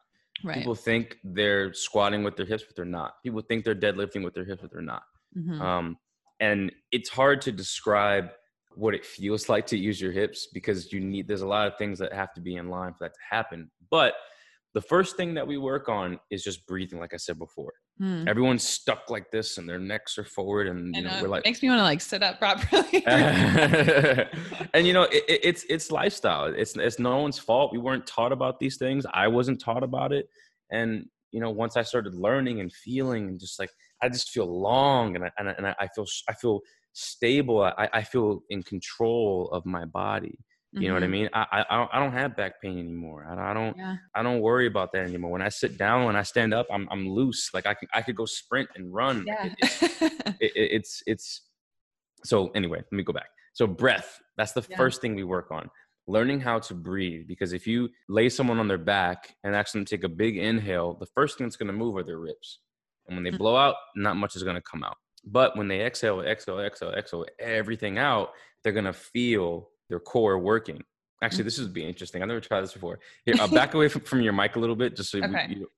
[0.44, 3.22] Right People think they're squatting with their hips, but they're not.
[3.22, 5.02] People think they're deadlifting with their hips, but they're not.
[5.36, 5.60] Mhm.
[5.60, 5.98] Um,
[6.40, 8.30] and it's hard to describe
[8.74, 11.76] what it feels like to use your hips because you need there's a lot of
[11.78, 13.70] things that have to be in line for that to happen.
[13.90, 14.14] But
[14.74, 17.74] the first thing that we work on is just breathing, like I said before.
[18.02, 18.26] Hmm.
[18.26, 21.44] Everyone's stuck like this and their necks are forward, and you know, know, we're like,
[21.44, 23.06] makes me want to like sit up properly
[24.74, 26.46] and you know, it, it- it's it's lifestyle.
[26.46, 27.72] It's it's no one's fault.
[27.72, 29.06] We weren't taught about these things.
[29.12, 30.28] I wasn't taught about it,
[30.72, 33.70] and you know, once I started learning and feeling, and just like
[34.02, 36.60] I just feel long, and I and I, and I feel I feel
[36.94, 37.62] stable.
[37.62, 40.38] I I feel in control of my body.
[40.72, 41.10] You know what I Mhm.
[41.10, 41.28] mean?
[41.34, 43.26] I I I don't- I don't have back pain anymore.
[43.28, 45.30] I, I don't yeah I don't worry about that anymore.
[45.30, 47.50] When I sit down, when I stand up, I'm I'm loose.
[47.52, 49.24] Like I can I could go sprint and run.
[49.26, 49.82] yeah It- it's,
[50.40, 51.42] it, it- it's it's
[52.24, 54.76] so anyway let me go back so breath that's the Yeah.
[54.76, 55.68] first thing we work on
[56.06, 59.84] learning how to breathe because if you lay someone on their back and ask them
[59.84, 62.60] to take a big inhale the first thing that's going to move are their ribs
[63.08, 63.38] and when they Mhm.
[63.38, 66.92] blow out not much is going to come out but when they exhale exhale exhale
[66.92, 68.30] exhale everything out
[68.62, 70.80] they're going to feel their core working
[71.22, 71.46] actually mm.
[71.46, 74.00] this would be interesting i've never tried this before here i'll uh, back away from,
[74.02, 75.46] from your mic a little bit just so we- Okay.
[75.50, 75.68] you,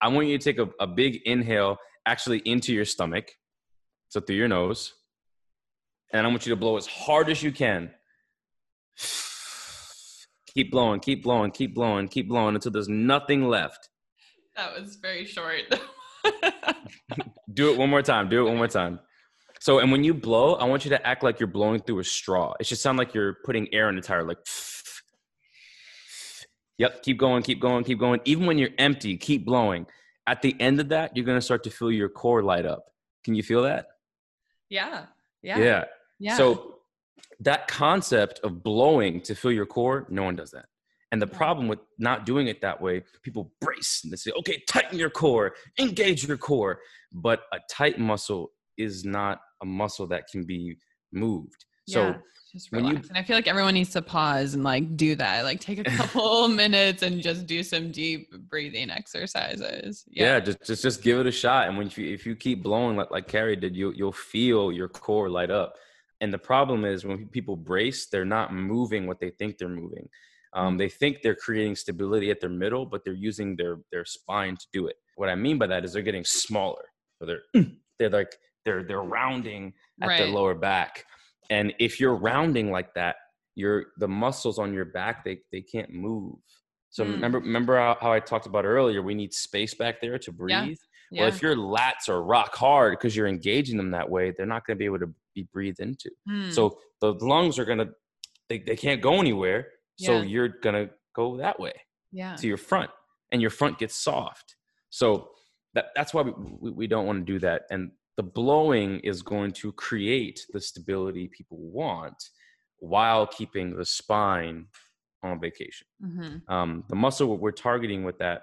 [0.00, 1.76] i want you to take a, a big inhale
[2.06, 3.30] actually into your stomach
[4.08, 4.92] so through your nose
[6.12, 7.90] and I want you to blow as hard as you can.
[10.54, 13.90] Keep blowing, keep blowing, keep blowing, keep blowing until there's nothing left.
[14.56, 15.64] that was very short
[17.52, 18.30] Do it one more time.
[18.30, 18.98] Do it one more time.
[19.66, 22.04] So, and when you blow, I want you to act like you're blowing through a
[22.04, 22.54] straw.
[22.60, 24.38] It should sound like you're putting air in the tire, like.
[26.78, 28.20] Yep, keep going, keep going, keep going.
[28.26, 29.86] Even when you're empty, keep blowing.
[30.26, 32.84] At the end of that, you're gonna start to feel your core light up.
[33.24, 33.86] Can you feel that?
[34.68, 35.06] Yeah.
[35.42, 35.58] Yeah.
[35.58, 35.84] Yeah.
[36.18, 36.36] Yeah.
[36.36, 36.80] So
[37.40, 40.66] that concept of blowing to fill your core, no one does that.
[41.12, 44.62] And the problem with not doing it that way, people brace and they say, okay,
[44.68, 46.80] tighten your core, engage your core.
[47.10, 50.76] But a tight muscle is not a muscle that can be
[51.12, 51.64] moved.
[51.88, 52.16] So Yeah,
[52.52, 55.44] just when you- and I feel like everyone needs to pause and like do that.
[55.44, 60.04] Like take a couple minutes and just do some deep breathing exercises.
[60.08, 61.68] yeah, just, just just give it a shot.
[61.68, 64.88] And when you if you keep blowing like like Carrie did, you you'll feel your
[64.88, 65.74] core light up.
[66.20, 70.08] And the problem is when people brace, they're not moving what they think they're moving.
[70.54, 74.56] Um, they think they're creating stability at their middle, but they're using their their spine
[74.56, 74.96] to do it.
[75.16, 76.84] What I mean by that is they're getting smaller.
[77.18, 77.64] So they're
[77.98, 78.34] they're like
[78.66, 80.34] they're they're rounding at their Right.
[80.34, 81.06] lower back.
[81.48, 83.16] And if you're rounding like that,
[83.54, 86.34] your the muscles on your back they they can't move.
[86.90, 87.12] So Mm.
[87.12, 89.00] remember remember how, how I talked about earlier?
[89.02, 90.76] We need space back there to breathe.
[91.10, 91.20] Yeah.
[91.22, 94.66] Well, if your lats are rock hard because you're engaging them that way, they're not
[94.66, 96.10] going to be able to be breathed into.
[96.28, 96.50] Hmm.
[96.50, 97.90] So the lungs are going to
[98.48, 99.68] they, they can't go anywhere.
[99.98, 100.22] So Yeah.
[100.22, 101.72] you're going to go that way
[102.12, 102.34] yeah.
[102.36, 102.90] to your front
[103.32, 104.56] and your front gets soft.
[104.90, 105.30] So
[105.74, 107.62] that, that's why we, we, we don't want to do that.
[107.70, 112.16] And the blowing is going to create the stability people want
[112.78, 114.66] while keeping the spine
[115.22, 115.86] on vacation.
[116.00, 118.42] hmm Um, the muscle we're targeting with that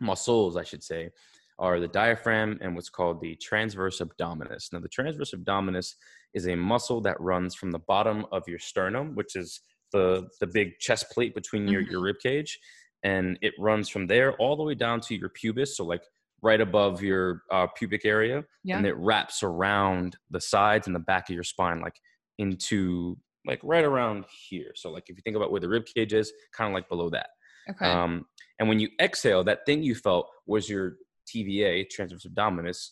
[0.00, 1.10] muscles, I should say,
[1.58, 4.72] are the diaphragm and what's called the transverse abdominis.
[4.72, 5.94] Now, the transverse abdominis
[6.32, 9.60] is a muscle that runs from the bottom of your sternum, which is
[9.92, 12.58] the the big chest plate between your, your rib cage,
[13.04, 16.02] and it runs from there all the way down to your pubis, so like
[16.44, 18.76] right above your uh, pubic area, Yeah.
[18.76, 21.96] and it wraps around the sides and the back of your spine, like
[22.38, 23.16] into
[23.46, 24.72] like right around here.
[24.74, 27.08] So like if you think about where the rib cage is, kind of like below
[27.10, 27.28] that.
[27.70, 27.86] okay.
[27.86, 28.26] Um,
[28.58, 30.96] and when you exhale, that thing you felt was your
[31.34, 32.90] TVA, transverse abdominis,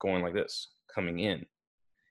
[0.00, 1.44] going like this, coming in.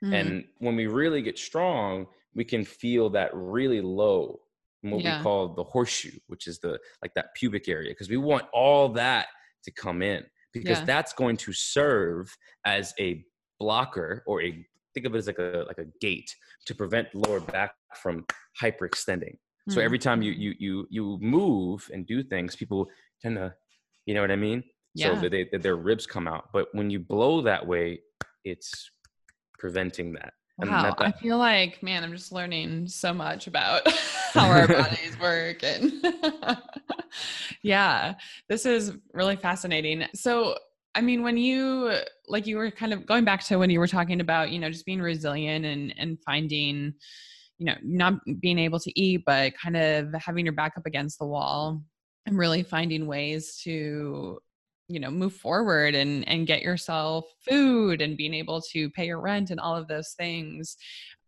[0.03, 0.13] Mhm.
[0.13, 2.05] And when we really get strong,
[2.35, 4.39] we can feel that really low,
[4.81, 5.17] what Yeah.
[5.17, 8.89] we call the horseshoe, which is the like that pubic area, because we want all
[8.89, 9.27] that
[9.63, 10.23] to come in
[10.55, 10.85] because Yeah.
[10.85, 12.35] that's going to serve
[12.65, 13.23] as a
[13.59, 16.33] blocker or a think of it as like a like a gate
[16.65, 18.25] to prevent lower back from
[18.61, 19.35] hyperextending.
[19.69, 19.83] So Mm.
[19.83, 22.87] every time you you you you move and do things, people
[23.21, 23.53] tend to,
[24.05, 24.63] you know what I mean?
[24.93, 25.13] Yeah.
[25.15, 26.45] So that, they, that their ribs come out.
[26.53, 27.99] But when you blow that way,
[28.45, 28.89] it's
[29.59, 30.33] preventing that.
[30.57, 33.87] Wow, I feel like, man, I'm just learning so much about
[34.33, 35.63] how our bodies work.
[35.63, 35.91] And
[37.61, 38.13] yeah,
[38.47, 40.05] this is really fascinating.
[40.13, 40.55] So,
[40.93, 41.97] I mean, when you,
[42.27, 44.69] like, you were kind of going back to when you were talking about, you know,
[44.69, 46.93] just being resilient and, and finding,
[47.57, 51.19] you know, not being able to eat, but kind of having your back up against
[51.19, 51.81] the wall
[52.25, 54.39] and really finding ways to
[54.87, 59.19] you know move forward and and get yourself food and being able to pay your
[59.19, 60.77] rent and all of those things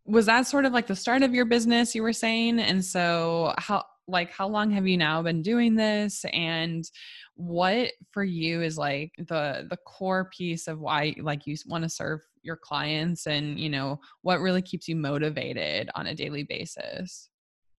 [0.06, 3.54] was that sort of like the start of your business you were saying and so
[3.58, 6.86] how like how long have you now been doing this and
[7.36, 11.90] what for you is like the the core piece of why like you want to
[11.90, 17.30] serve your clients and you know what really keeps you motivated on a daily basis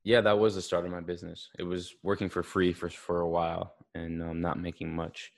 [0.05, 1.51] yeah, that was the start of my business.
[1.59, 5.33] It was working for free for for a while and um, not making much.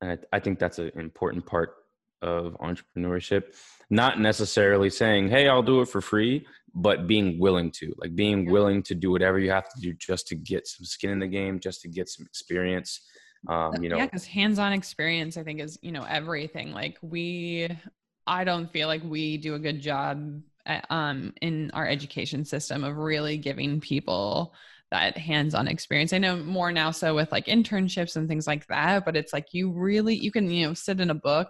[0.00, 1.74] And I, I think that's an important part
[2.22, 3.54] of entrepreneurship.
[3.90, 8.44] Not necessarily saying, "Hey, I'll do it for free," but being willing to, like being
[8.44, 8.52] Yeah.
[8.52, 11.28] willing to do whatever you have to do just to get some skin in the
[11.28, 13.00] game, just to get some experience.
[13.48, 17.68] Um, you know, yeah because hands-on experience i think is you know everything like we
[18.26, 22.84] i don't feel like we do a good job at, um in our education system
[22.84, 24.54] of really giving people
[24.90, 29.04] that hands-on experience i know more now so with like internships and things like that
[29.04, 31.48] but it's like you really you can you know sit in a book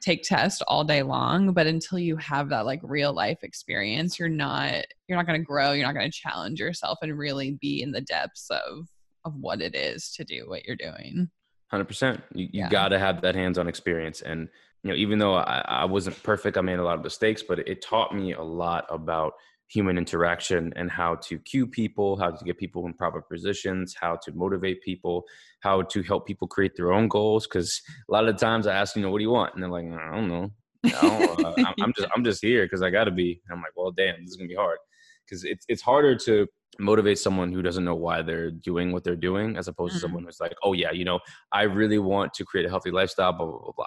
[0.00, 4.28] take tests all day long but until you have that like real life experience you're
[4.28, 7.82] not you're not going to grow you're not going to challenge yourself and really be
[7.82, 8.86] in the depths of
[9.24, 11.30] of what it is to do what you're doing
[11.70, 12.22] Hundred percent.
[12.34, 12.68] You you Yeah.
[12.68, 14.48] got to have that hands-on experience, and
[14.82, 17.60] you know, even though I, I wasn't perfect, I made a lot of mistakes, but
[17.60, 19.34] it taught me a lot about
[19.70, 24.16] human interaction and how to cue people, how to get people in proper positions, how
[24.24, 25.24] to motivate people,
[25.60, 27.46] how to help people create their own goals.
[27.46, 29.62] Because a lot of the times I ask, you know, what do you want, and
[29.62, 30.50] they're like, I don't know.
[30.86, 33.40] I don't, uh, I'm, I'm just I'm just here because I got to be.
[33.48, 34.78] And I'm like, well, damn, this is gonna be hard
[35.24, 36.46] because it's it's harder to
[36.78, 39.96] motivate someone who doesn't know why they're doing what they're doing as opposed Mhm.
[39.96, 41.18] to someone who's like oh yeah you know
[41.52, 43.86] i really want to create a healthy lifestyle blah blah blah blah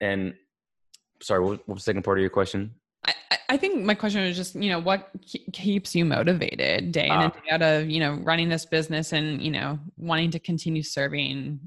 [0.00, 0.34] and
[1.22, 2.74] sorry what, what was the second part of your question
[3.06, 3.12] I,
[3.50, 7.12] I- think my question was just, you know, what ke- keeps you motivated day in
[7.12, 7.40] and Ah.
[7.40, 11.60] day out of, you know, running this business and, you know, wanting to continue serving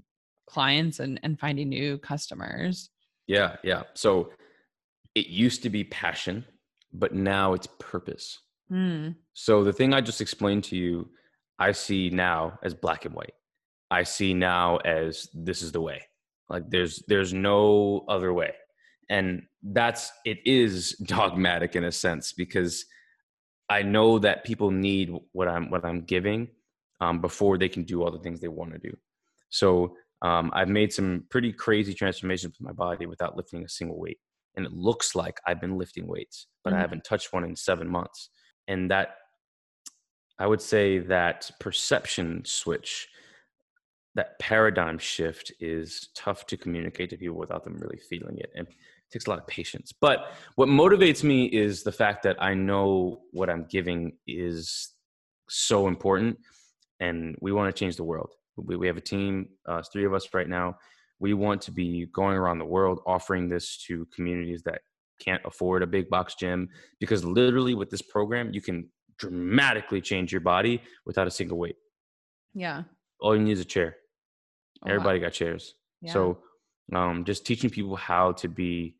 [0.47, 2.89] clients and, and finding new customers.
[3.27, 4.31] yeah yeah so
[5.15, 6.45] it used to be passion,
[6.93, 8.39] but now it's purpose.
[8.71, 9.15] Mm.
[9.33, 11.09] So the thing I just explained to you,
[11.59, 13.33] I see now as black and white.
[13.89, 16.03] I see now as this is the way.
[16.49, 18.53] Like there's there's no other way.
[19.09, 22.85] And that's it is dogmatic in a sense because
[23.69, 26.49] I know that people need what I'm what I'm giving
[27.01, 28.95] um, before they can do all the things they want to do.
[29.49, 33.99] So um, I've made some pretty crazy transformations with my body without lifting a single
[33.99, 34.19] weight,
[34.55, 36.79] and it looks like I've been lifting weights, but mm-hmm.
[36.79, 38.29] I haven't touched one in seven months.
[38.67, 39.15] And that
[40.39, 43.07] I would say that perception switch,
[44.15, 48.51] that paradigm shift, is tough to communicate to people without them really feeling it.
[48.55, 48.67] And
[49.11, 49.93] takes a lot of patience.
[49.99, 54.93] But what motivates me is the fact that I know what I'm giving is
[55.49, 56.37] so important,
[56.99, 58.31] and we want to change the world.
[58.57, 60.77] We, we have a team, uh, three of us right now.
[61.19, 64.81] We want to be going around the world offering this to communities that
[65.19, 68.87] can't afford a big box gym because literally with this program you can
[69.17, 71.75] dramatically change your body without a single weight.
[72.53, 72.83] Yeah.
[73.19, 73.95] All you need is a chair.
[74.83, 75.25] Oh, Everybody wow.
[75.25, 75.73] got chairs.
[76.01, 76.13] Yeah.
[76.13, 76.39] So
[76.93, 78.95] um, just teaching people how to be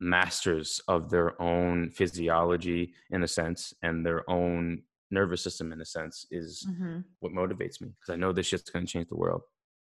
[0.00, 5.84] masters of their own physiology in a sense and their own nervous system in a
[5.84, 6.98] sense is mm-hmm.
[7.20, 9.42] what motivates me because I know this shit's going to change the world.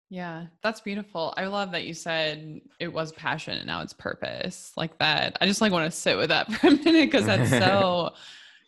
[0.09, 1.33] Yeah, that's beautiful.
[1.37, 4.73] I love that you said it was passion and now it's purpose.
[4.75, 5.37] Like that.
[5.39, 8.11] I just like want to sit with that for a minute because that's so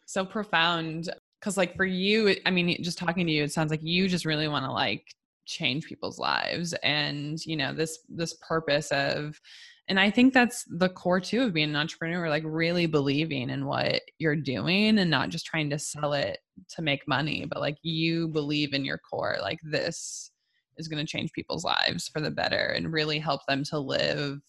[0.06, 1.10] so profound.
[1.42, 4.24] Cause like for you, I mean, just talking to you, it sounds like you just
[4.24, 5.14] really want to like
[5.46, 9.40] change people's lives and you know this this purpose of
[9.88, 13.66] and i think that's the core too of being an entrepreneur like really believing in
[13.66, 16.30] what you're doing and not just trying to sell mm-hmm.
[16.30, 16.40] it
[16.70, 20.32] to make money but like you believe in your core like this
[20.78, 24.40] is going to change people's lives for the better and really help them to live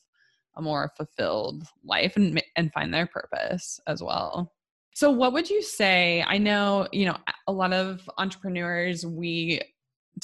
[0.56, 4.52] a more fulfilled life and and find their purpose as well.
[4.94, 7.16] So what would you say i know you know
[7.48, 9.60] a lot of entrepreneurs we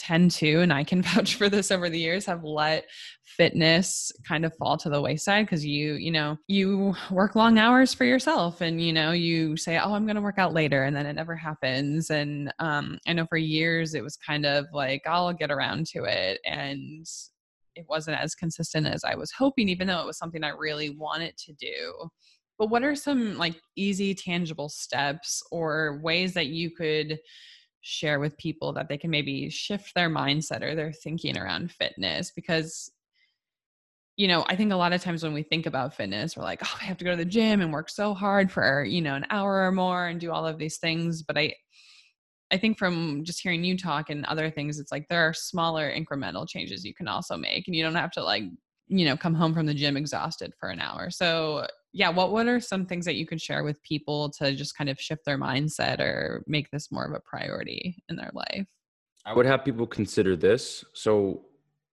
[0.01, 2.87] tend to, and I can vouch for this over the years, have let
[3.25, 7.95] fitness kind of fall to the wayside because you, you know, you work long hours
[7.95, 10.85] for yourself and, you know, you say, oh, I'm going to work out later.
[10.85, 12.11] And then it never happens.
[12.11, 16.05] And um, I know for years it was kind of like, I'll get around to
[16.05, 16.41] it.
[16.45, 17.07] And
[17.77, 20.91] it wasn't as consistent as I was hoping, even though it was something I really
[20.91, 22.11] wanted to do.
[22.59, 27.19] But what are some like easy, tangible steps or ways that you could?
[27.81, 32.31] Share with people that they can maybe shift their mindset or their thinking around fitness
[32.31, 32.91] because
[34.17, 36.61] you know i think a lot of times when we think about fitness we're like
[36.63, 39.15] oh i have to go to the gym and work so hard for you know
[39.15, 41.23] an hour or more and do all of these things.
[41.23, 41.55] But i
[42.51, 45.91] i think from just hearing you talk and other things it's like there are smaller
[45.91, 48.43] incremental changes you can also make and you don't have to like
[48.91, 51.11] you know come home from the gym exhausted for an hour.
[51.11, 54.77] So yeah what what are some things that you could share with people to just
[54.77, 58.67] kind of shift their mindset or make this more of a priority in their life?
[59.25, 60.85] I would have people consider this.
[60.95, 61.43] So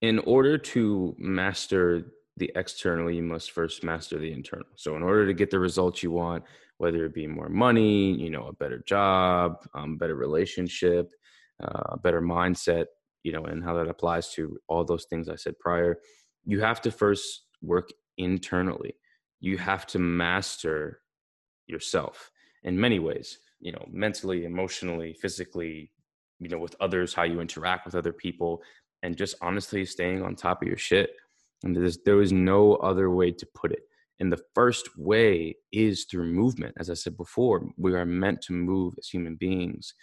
[0.01, 4.67] in order to master the external you must first master the internal.
[4.75, 6.43] So in order to get the results you want
[6.77, 11.11] whether it be more money you know a better job um, better relationship
[11.63, 12.85] uh, better mindset
[13.23, 15.97] you know and how that applies to all those things i said prior
[16.45, 18.93] you have to first work internally
[19.39, 21.01] you have to master
[21.67, 22.31] yourself
[22.63, 25.91] in many ways you know mentally emotionally physically
[26.39, 28.61] you know with others how you interact with other people
[29.03, 31.11] and just honestly staying on top of your shit.
[31.63, 33.83] And there's, there is no other way to put it.
[34.19, 36.75] And the first way is through movement.
[36.79, 39.93] As i said before we are meant to move as human beings.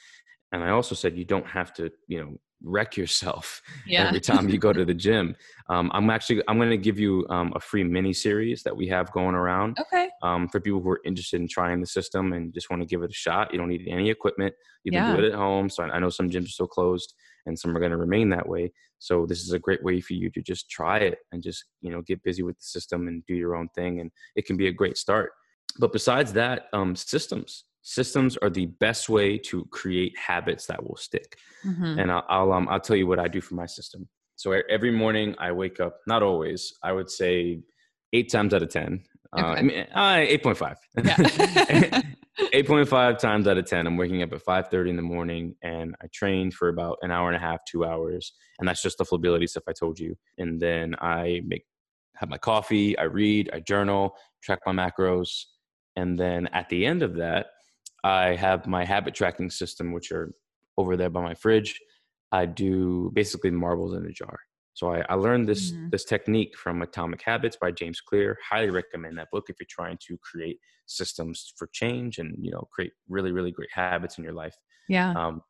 [0.52, 4.08] And i also said you don't have to you know wreck yourself yeah.
[4.08, 5.36] every time you go to the gym.
[5.68, 8.88] Um, I'm actually I'm going to give you um, a free mini series that we
[8.88, 9.78] have going around.
[9.80, 10.08] Okay.
[10.22, 13.02] Um, for people who are interested in trying the system and just want to give
[13.02, 14.54] it a shot, you don't need any equipment.
[14.84, 15.16] You can yeah.
[15.16, 15.68] do it at home.
[15.68, 17.14] So I know some gyms are still closed,
[17.46, 18.72] and some are going to remain that way.
[18.98, 21.90] So this is a great way for you to just try it and just you
[21.90, 24.68] know get busy with the system and do your own thing, and it can be
[24.68, 25.32] a great start.
[25.78, 30.96] But besides that, um, systems systems are the best way to create habits that will
[30.96, 31.38] stick.
[31.64, 32.00] Mm-hmm.
[32.00, 34.08] And I'll I'll, um, I'll tell you what I do for my system.
[34.36, 35.98] So every morning I wake up.
[36.08, 36.72] Not always.
[36.82, 37.60] I would say
[38.12, 39.04] eight times out of ten.
[39.36, 39.46] Okay.
[39.46, 40.76] Uh, I mean, uh, eight point five.
[41.02, 42.00] Yeah.
[42.52, 46.06] 8.5 times out of 10 i'm waking up at 5.30 in the morning and i
[46.12, 49.48] train for about an hour and a half two hours and that's just the flowbility
[49.48, 51.64] stuff i told you and then i make
[52.16, 55.44] have my coffee i read i journal track my macros
[55.94, 57.46] and then at the end of that
[58.04, 60.34] I have my habit tracking system, which are
[60.76, 61.80] over there by my fridge.
[62.30, 64.38] I do basically marbles in a jar.
[64.74, 65.88] So I, I learned this mm-hmm.
[65.90, 68.36] this technique from Atomic Habits by James Clear.
[68.50, 72.68] Highly recommend that book if you're trying to create systems for change and you know
[72.72, 74.54] create really really great habits in your life.
[74.88, 75.12] Yeah.
[75.12, 75.42] Um,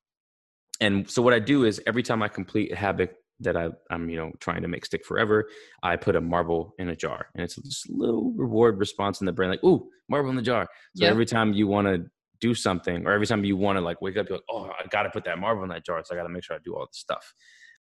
[0.80, 4.10] and so what I do is every time I complete a habit that I, am
[4.10, 5.48] you know trying to make stick forever,
[5.82, 9.32] I put a marble in a jar, and it's this little reward response in the
[9.32, 10.68] brain, like ooh, marble in the jar.
[10.96, 12.04] So every time you want to
[12.40, 14.86] do something, or every time you want to like wake up, you're like, oh, I
[14.90, 16.60] got to put that marble in that jar, so I got to make sure I
[16.64, 17.34] do all this stuff.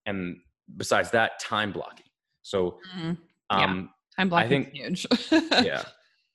[0.06, 0.36] And
[0.76, 2.06] besides that, time blocking.
[2.42, 3.12] So, mm-hmm.
[3.50, 3.64] yeah.
[3.64, 5.06] um, time blocking I think, huge.
[5.64, 5.82] yeah,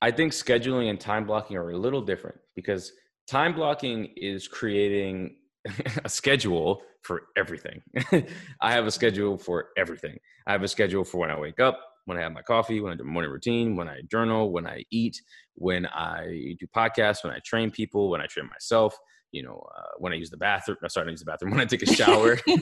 [0.02, 2.92] I think scheduling and time blocking are a little different because
[3.28, 5.36] time blocking is creating
[6.06, 7.82] a schedule for everything.
[8.62, 10.18] I have a schedule for everything.
[10.46, 12.94] I have a schedule for when I wake up, when I have my coffee, when
[12.94, 15.22] I do morning routine, when I journal, when I eat,
[15.56, 18.98] when I do podcasts, when I train people, when I train myself
[19.32, 21.60] you know, uh, when I use the bathroom, no, sorry, not use the bathroom, when
[21.60, 22.40] I take a shower.
[22.48, 22.62] yeah.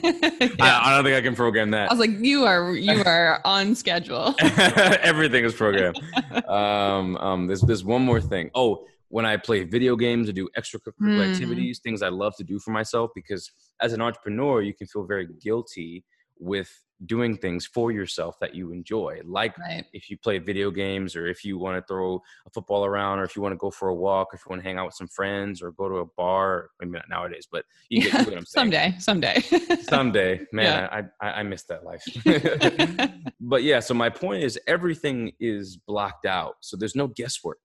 [0.59, 1.89] I, I, don't think I can program that.
[1.89, 4.33] I was like, you are, you are on schedule.
[4.39, 5.99] Everything is programmed.
[6.47, 8.49] um, um, there's, there's one more thing.
[8.55, 11.31] Oh, when I play video games or do extracurricular mm.
[11.31, 13.49] activities, things I love to do for myself, because
[13.81, 16.03] as an entrepreneur, you can feel very guilty
[16.39, 16.69] with
[17.05, 19.85] doing things for yourself that you enjoy like right.
[19.91, 23.23] if you play video games or if you want to throw a football around or
[23.23, 24.85] if you want to go for a walk or if you want to hang out
[24.85, 28.23] with some friends or go to a bar maybe not nowadays but you get, yeah,
[28.23, 29.39] what i'm saying someday someday
[29.81, 31.03] someday man yeah.
[31.21, 32.03] I, I i miss that life
[33.41, 37.59] but yeah so my point is everything is blocked out so there's no guesswork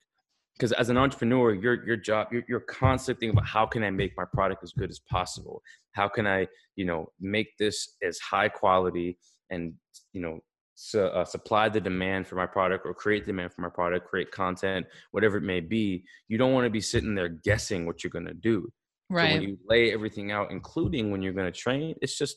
[0.61, 3.91] because as an entrepreneur your your job you're, you're constantly thinking about how can i
[3.91, 6.47] make my product as good as possible how can i
[6.77, 9.73] you know make this as high quality and
[10.13, 10.39] you know
[10.75, 14.31] su- uh, supply the demand for my product or create demand for my product create
[14.31, 18.11] content whatever it may be you don't want to be sitting there guessing what you're
[18.11, 18.69] going to do
[19.09, 22.37] right so when you lay everything out including when you're going to train it's just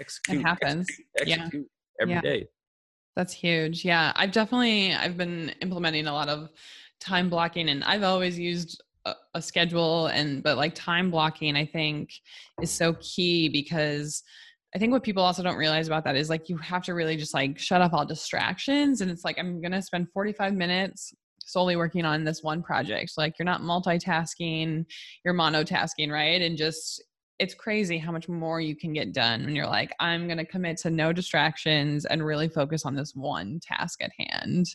[0.00, 0.86] execute it happens
[1.18, 2.02] execute, execute yeah.
[2.02, 2.20] every yeah.
[2.22, 2.46] day.
[3.14, 6.48] that's huge yeah i've definitely i've been implementing a lot of
[7.02, 11.64] time blocking and i've always used a, a schedule and but like time blocking i
[11.64, 12.10] think
[12.60, 14.22] is so key because
[14.74, 17.16] I think what people also don't realize about that is like you have to really
[17.16, 19.00] just like shut off all distractions.
[19.00, 21.12] And it's like, I'm going to spend 45 minutes
[21.44, 23.12] solely working on this one project.
[23.18, 24.86] Like you're not multitasking,
[25.24, 26.40] you're monotasking, right?
[26.40, 27.02] And just,
[27.38, 30.46] it's crazy how much more you can get done when you're like, I'm going to
[30.46, 34.68] commit to no distractions and really focus on this one task at hand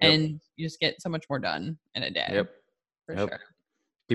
[0.00, 0.40] and yep.
[0.56, 2.28] you just get so much more done in a day.
[2.30, 2.50] Yep.
[3.06, 3.28] For yep.
[3.28, 3.40] sure.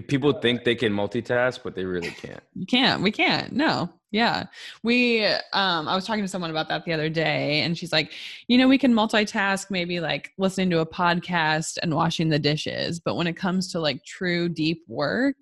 [0.01, 2.43] People think they can multitask, but they really can't.
[2.53, 3.01] You can't.
[3.01, 3.53] We can't.
[3.53, 3.89] No.
[4.11, 4.47] Yeah.
[4.83, 8.11] We um I was talking to someone about that the other day and she's like,
[8.47, 12.99] "You know, we can multitask maybe like listening to a podcast and washing the dishes,
[12.99, 15.37] but when it comes to like true deep work,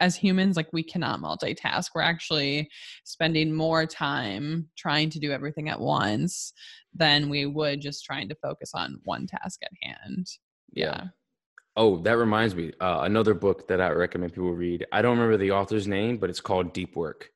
[0.00, 1.90] as humans like we cannot multitask.
[1.94, 2.68] We're actually
[3.04, 6.52] spending more time trying to do everything at once
[6.94, 10.28] than we would just trying to focus on one task at hand.
[10.72, 11.04] Yeah.
[11.76, 12.72] Oh, that reminds me.
[12.80, 14.86] Uh, another book that I recommend people read.
[14.92, 17.30] I don't remember the author's name, but it's called Deep Work.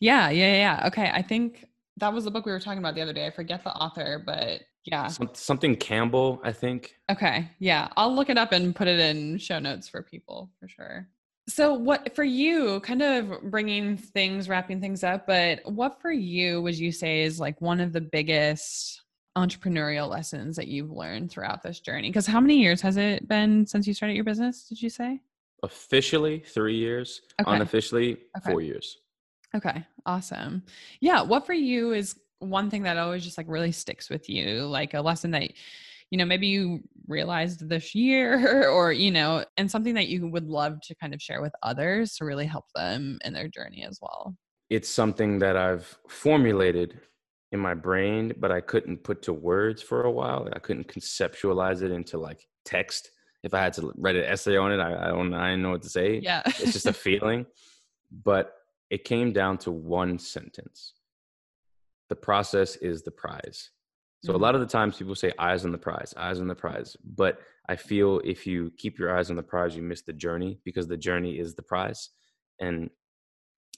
[0.00, 0.86] Yeah, yeah, yeah.
[0.88, 1.64] Okay, I think
[1.98, 3.26] that was the book we were talking about the other day.
[3.26, 6.96] I forget the author, but yeah, Some, something Campbell, I think.
[7.10, 10.68] Okay, yeah, I'll look it up and put it in show notes for people for
[10.68, 11.08] sure.
[11.48, 16.60] So, what for you, kind of bringing things, wrapping things up, but what for you
[16.62, 19.02] would you say is like one of the biggest
[19.36, 22.08] entrepreneurial lessons that you've learned throughout this journey?
[22.08, 24.64] Because how many years has it been since you started your business?
[24.68, 25.20] Did you say?
[25.62, 27.22] Officially, three years.
[27.40, 27.50] Okay.
[27.50, 28.50] Unofficially, okay.
[28.50, 28.98] four years.
[29.54, 30.62] Okay, awesome.
[31.00, 34.66] Yeah, what for you is one thing that always just like really sticks with you,
[34.66, 35.52] like a lesson that
[36.10, 40.48] you know maybe you realized this year or you know and something that you would
[40.48, 43.98] love to kind of share with others to really help them in their journey as
[44.00, 44.36] well
[44.70, 47.00] it's something that i've formulated
[47.54, 50.48] in my brain, but I couldn't put to words for a while.
[50.52, 53.12] I couldn't conceptualize it into like text.
[53.44, 55.70] If I had to write an essay on it, I, I don't I didn't know
[55.70, 56.18] what to say.
[56.20, 56.42] Yeah.
[56.44, 57.46] it's just a feeling.
[58.10, 58.52] But
[58.90, 60.94] it came down to one sentence.
[62.08, 63.70] The process is the prize.
[64.24, 64.40] So mm-hmm.
[64.40, 66.96] a lot of the times people say eyes on the prize, eyes on the prize.
[67.04, 67.38] But
[67.68, 70.88] I feel if you keep your eyes on the prize, you miss the journey because
[70.88, 72.10] the journey is the prize.
[72.60, 72.90] And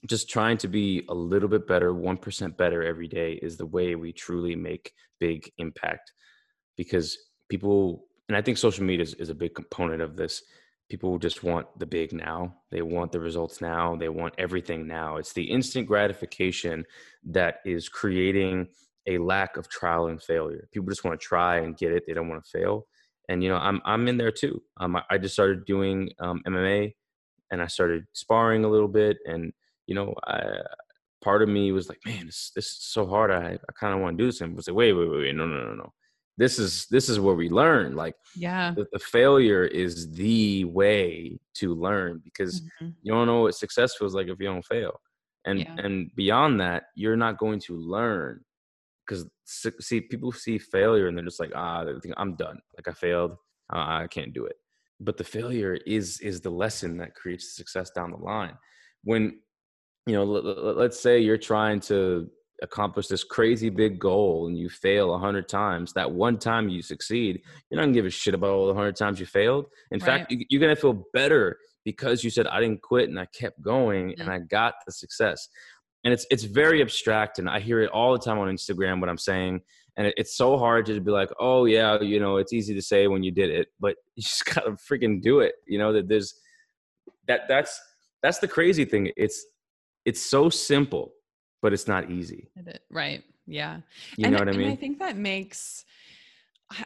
[0.07, 3.95] just trying to be a little bit better, 1% better every day is the way
[3.95, 6.13] we truly make big impact
[6.77, 7.17] because
[7.49, 10.43] people, and I think social media is, is, a big component of this.
[10.89, 12.55] People just want the big now.
[12.71, 13.97] They want the results now.
[13.97, 15.17] They want everything now.
[15.17, 16.85] It's the instant gratification
[17.25, 18.69] that is creating
[19.07, 20.69] a lack of trial and failure.
[20.73, 22.05] People just want to try and get it.
[22.07, 22.87] They don't want to fail.
[23.29, 24.63] And, you know, I'm, I'm in there too.
[24.79, 26.95] Um, I, I just started doing um, MMA
[27.51, 29.53] and I started sparring a little bit and,
[29.87, 30.61] you know, I,
[31.23, 33.31] part of me was like, man, this, this is so hard.
[33.31, 34.41] I, I kind of want to do this.
[34.41, 35.93] And was like, wait, wait, wait, wait, no, no, no, no.
[36.39, 37.97] This is this is where we learn.
[37.97, 42.91] Like, yeah, the, the failure is the way to learn because mm-hmm.
[43.03, 45.01] you don't know what success feels like if you don't fail.
[45.47, 45.75] And yeah.
[45.79, 48.45] and beyond that, you're not going to learn
[49.07, 51.85] because see people see failure and they're just like ah
[52.17, 53.37] i'm done like i failed
[53.71, 54.57] i can't do it
[55.01, 58.57] but the failure is is the lesson that creates success down the line
[59.05, 59.39] when
[60.07, 62.31] you know let's say you're trying to
[62.63, 66.81] accomplish this crazy big goal and you fail a hundred times that one time you
[66.81, 69.99] succeed you're not gonna give a shit about all the hundred times you failed in
[69.99, 70.07] right.
[70.07, 74.09] fact you're gonna feel better because you said i didn't quit and i kept going
[74.09, 74.21] mm-hmm.
[74.21, 75.49] and i got the success
[76.05, 79.11] and it's it's very abstract and i hear it all the time on instagram what
[79.11, 79.61] i'm saying
[79.99, 82.83] and it, it's so hard to be like oh yeah you know it's easy to
[82.83, 86.09] say when you did it but you just gotta freaking do it you know that
[86.09, 86.41] there's
[87.29, 87.79] that that's
[88.23, 89.45] that's the crazy thing it's
[90.07, 91.13] it's so simple
[91.61, 92.49] but it's not easy
[92.91, 93.81] right yeah
[94.17, 95.85] you and, know what i mean i think that makes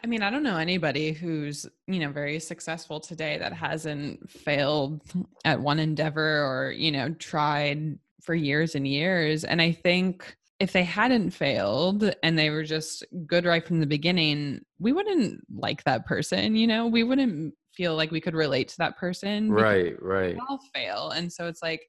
[0.02, 5.00] I mean, I don't know anybody who's, you know, very successful today that hasn't failed
[5.44, 9.44] at one endeavor or, you know, tried for years and years.
[9.44, 13.86] And I think if they hadn't failed and they were just good right from the
[13.86, 18.68] beginning, we wouldn't like that person, you know, we wouldn't feel like we could relate
[18.68, 19.50] to that person.
[19.50, 20.34] Right, right.
[20.34, 21.10] We all fail.
[21.10, 21.80] And so it's like,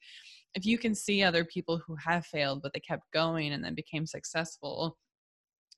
[0.54, 3.76] if you can see other people who have failed, but they kept going and then
[3.76, 4.98] became successful,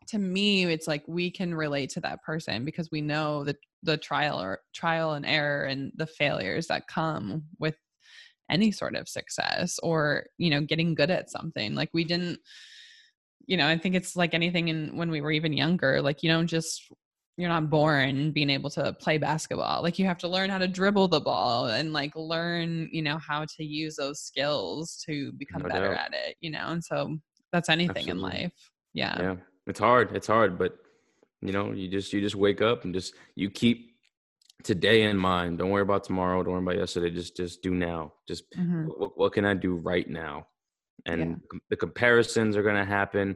[0.08, 3.98] to me, it's like we can relate to that person because we know the the
[3.98, 7.76] trial or trial and error and the failures that come with
[8.50, 11.76] any sort of success or you know getting good at something.
[11.76, 12.40] Like we didn't
[13.46, 16.30] you know i think it's like anything in when we were even younger like you
[16.30, 16.90] don't just
[17.38, 20.68] you're not born being able to play basketball like you have to learn how to
[20.68, 25.62] dribble the ball and like learn you know how to use those skills to become
[25.62, 26.08] no better doubt.
[26.08, 27.18] at it you know and so
[27.52, 28.12] that's anything Absolutely.
[28.12, 28.54] in life
[28.94, 29.36] yeah yeah
[29.68, 30.78] it's hard it's hard but
[31.42, 33.94] you know you just you just wake up and just you keep
[34.64, 35.58] today in mind.
[35.58, 36.42] Don't worry about tomorrow.
[36.42, 37.10] Don't worry about yesterday.
[37.10, 38.14] Just just do now.
[38.28, 38.86] Just mm-hmm.
[38.86, 40.48] what, what, can I do right now?
[41.06, 41.60] And yeah.
[41.70, 43.36] the comparisons are gonna happen,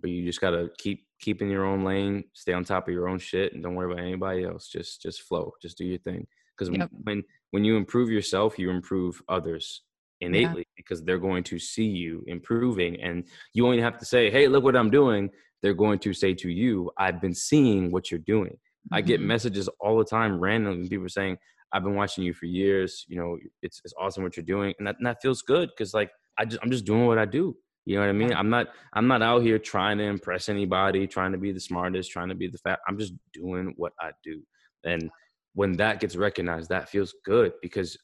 [0.00, 3.08] but you just gotta keep keep in your own lane, stay on top of your
[3.08, 4.68] own shit, and don't worry about anybody else.
[4.68, 5.52] Just just flow.
[5.62, 6.26] Just do your thing.
[6.56, 6.90] Because yep.
[7.04, 9.82] when when you improve yourself, you improve others
[10.20, 10.74] innately yeah.
[10.76, 14.64] because they're going to see you improving, and you only have to say, "Hey, look
[14.64, 15.30] what I'm doing."
[15.62, 18.56] They're going to say to you, "I've been seeing what you're doing."
[18.92, 19.28] I get mm-hmm.
[19.28, 21.38] messages all the time, randomly, people saying,
[21.72, 23.04] "I've been watching you for years.
[23.08, 25.92] You know, it's it's awesome what you're doing," and that and that feels good because
[25.94, 27.56] like I just I'm just doing what I do.
[27.86, 28.34] You know what I mean?
[28.34, 32.10] I'm not I'm not out here trying to impress anybody, trying to be the smartest,
[32.10, 32.80] trying to be the fat.
[32.86, 34.42] I'm just doing what I do,
[34.84, 35.10] and
[35.54, 37.96] when that gets recognized, that feels good because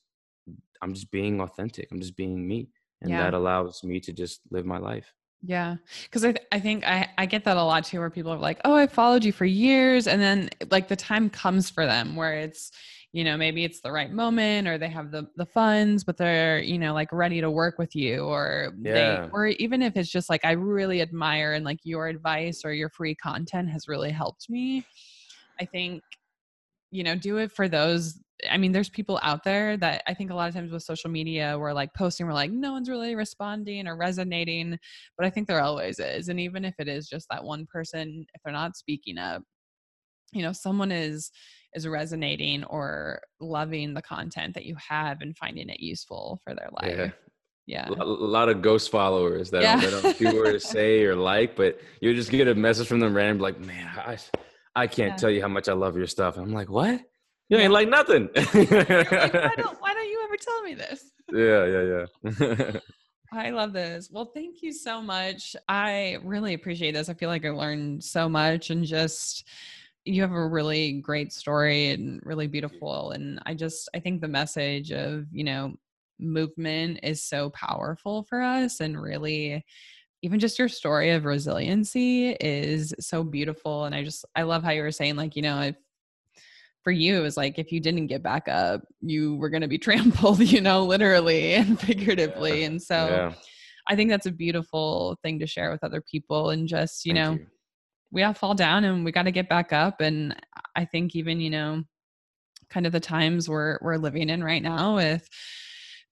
[0.80, 1.88] I'm just being authentic.
[1.92, 2.68] I'm just being me,
[3.02, 3.24] and yeah.
[3.24, 5.12] that allows me to just live my life.
[5.44, 5.76] Yeah.
[6.12, 8.38] Cause I, th- I think I, I get that a lot too, where people are
[8.38, 10.06] like, oh, I followed you for years.
[10.06, 12.70] And then like the time comes for them where it's,
[13.12, 16.60] you know, maybe it's the right moment or they have the, the funds, but they're,
[16.60, 18.92] you know, like ready to work with you or yeah.
[18.92, 22.72] they, or even if it's just like, I really admire and like your advice or
[22.72, 24.86] your free content has really helped me.
[25.60, 26.02] I think,
[26.90, 28.18] you know, do it for those
[28.50, 31.10] I mean, there's people out there that I think a lot of times with social
[31.10, 34.78] media, we're like posting, we're like, no one's really responding or resonating,
[35.16, 36.28] but I think there always is.
[36.28, 39.42] And even if it is just that one person, if they're not speaking up,
[40.32, 41.30] you know, someone is
[41.74, 46.68] is resonating or loving the content that you have and finding it useful for their
[46.80, 47.12] life.
[47.66, 47.88] Yeah.
[47.88, 47.88] yeah.
[47.88, 49.80] A lot of ghost followers that yeah.
[49.80, 53.14] don't, don't do to say or like, but you just get a message from them
[53.14, 54.18] random, like, man, I,
[54.74, 55.16] I can't yeah.
[55.16, 56.36] tell you how much I love your stuff.
[56.36, 57.00] I'm like, what?
[57.48, 58.28] You ain't like nothing.
[58.36, 61.10] like, why, don't, why don't you ever tell me this?
[61.32, 62.04] Yeah, yeah,
[62.40, 62.80] yeah.
[63.32, 64.10] I love this.
[64.10, 65.56] Well, thank you so much.
[65.68, 67.08] I really appreciate this.
[67.08, 69.48] I feel like I learned so much and just
[70.04, 74.28] you have a really great story and really beautiful and I just I think the
[74.28, 75.74] message of, you know,
[76.18, 79.64] movement is so powerful for us and really
[80.22, 84.70] even just your story of resiliency is so beautiful and I just I love how
[84.70, 85.76] you were saying like, you know, if
[86.82, 89.68] for you it was like if you didn't get back up you were going to
[89.68, 92.66] be trampled you know literally and figuratively yeah.
[92.66, 93.32] and so yeah.
[93.88, 97.24] i think that's a beautiful thing to share with other people and just you Thank
[97.24, 97.46] know you.
[98.12, 100.34] We all fall down and we got to get back up and
[100.76, 101.82] i think even you know
[102.70, 105.28] kind of the times we're we're living in right now with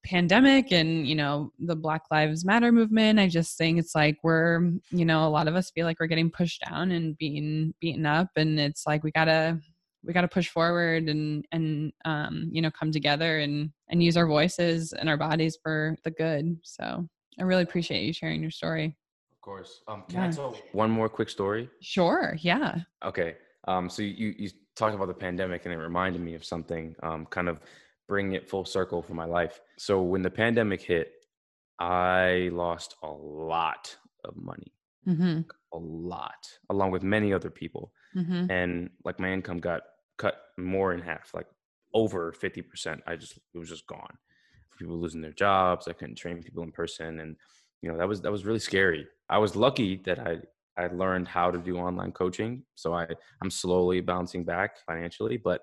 [0.04, 4.72] pandemic and you know the black lives matter movement i just think it's like we're
[4.90, 8.06] you know a lot of us feel like we're getting pushed down and being beaten
[8.06, 9.60] up and it's like we gotta
[10.02, 14.16] we got to push forward and and um, you know come together and and use
[14.16, 17.06] our voices and our bodies for the good so
[17.38, 18.96] I really appreciate you sharing your story.
[19.50, 19.80] Of course.
[19.88, 20.28] Um, can yeah.
[20.28, 21.68] I tell one more quick story?
[21.80, 22.36] Sure.
[22.40, 22.76] Yeah.
[23.04, 23.34] Okay.
[23.66, 26.94] Um, so you you talked about the pandemic, and it reminded me of something.
[27.02, 27.58] Um, kind of
[28.06, 29.60] bringing it full circle for my life.
[29.76, 31.12] So when the pandemic hit,
[31.80, 34.72] I lost a lot of money,
[35.06, 35.40] mm-hmm.
[35.72, 38.50] a lot, along with many other people, mm-hmm.
[38.50, 39.82] and like my income got
[40.16, 41.46] cut more in half, like
[41.92, 43.02] over fifty percent.
[43.04, 44.16] I just it was just gone.
[44.78, 45.88] People losing their jobs.
[45.88, 47.36] I couldn't train people in person, and
[47.82, 49.06] you know that was that was really scary.
[49.28, 50.38] I was lucky that I
[50.76, 53.06] I learned how to do online coaching, so I
[53.42, 55.36] I'm slowly bouncing back financially.
[55.36, 55.62] But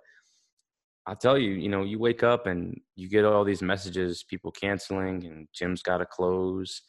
[1.05, 4.51] I'll tell you, you know, you wake up and you get all these messages, people
[4.51, 6.81] canceling, and gyms got to close.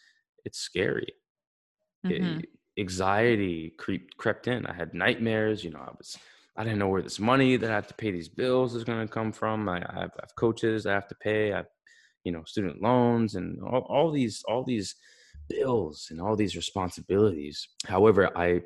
[0.45, 1.12] It's scary.
[2.05, 2.41] Mm-hmm.
[2.41, 2.49] It,
[2.79, 4.66] anxiety creep crept in.
[4.66, 5.64] I had nightmares.
[5.64, 6.16] You know, I was
[6.57, 9.07] I didn't know where this money that I have to pay these bills is going
[9.07, 9.68] to come from.
[9.68, 11.53] I, I, have, I, have, coaches I have to pay.
[11.53, 11.66] I have,
[12.24, 14.97] you know, student loans and all, all these all these
[15.49, 17.68] bills and all these responsibilities.
[17.86, 18.62] However, I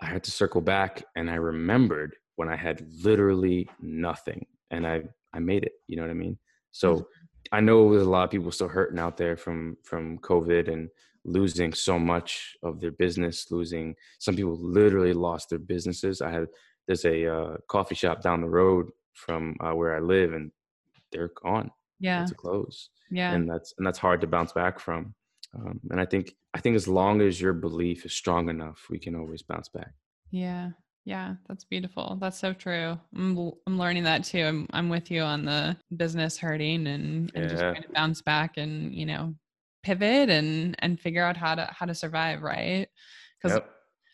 [0.00, 5.02] I had to circle back and I remembered when I had literally nothing and I
[5.32, 5.72] I made it.
[5.86, 6.38] You know what I mean?
[6.72, 7.02] So mm-hmm.
[7.52, 10.88] I know there's a lot of people still hurting out there from from COVID and
[11.24, 16.20] losing so much of their business, losing some people literally lost their businesses.
[16.20, 16.46] I had
[16.86, 20.50] there's a uh, coffee shop down the road from uh, where I live and
[21.12, 21.70] they're gone.
[22.00, 22.26] Yeah.
[22.26, 22.90] To close.
[23.10, 23.32] Yeah.
[23.32, 25.14] And that's and that's hard to bounce back from.
[25.54, 28.98] Um, and I think I think as long as your belief is strong enough, we
[28.98, 29.92] can always bounce back.
[30.30, 30.70] Yeah,
[31.04, 32.18] yeah, that's beautiful.
[32.20, 32.98] That's so true.
[33.14, 34.44] I'm I'm learning that too.
[34.44, 37.48] I'm I'm with you on the business hurting and, and yeah.
[37.48, 39.34] just trying to bounce back and you know
[39.82, 42.88] pivot and and figure out how to how to survive, right?
[43.40, 43.70] Because yep.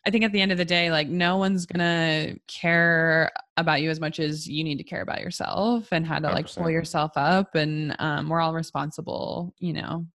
[0.07, 3.91] I think at the end of the day, like no one's gonna care about you
[3.91, 6.33] as much as you need to care about yourself and how to 100%.
[6.33, 7.55] like pull yourself up.
[7.55, 10.07] And um, we're all responsible, you know,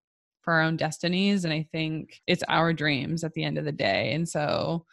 [0.46, 1.44] for our own destinies.
[1.44, 4.14] And I think it's our dreams at the end of the day.
[4.14, 4.86] And so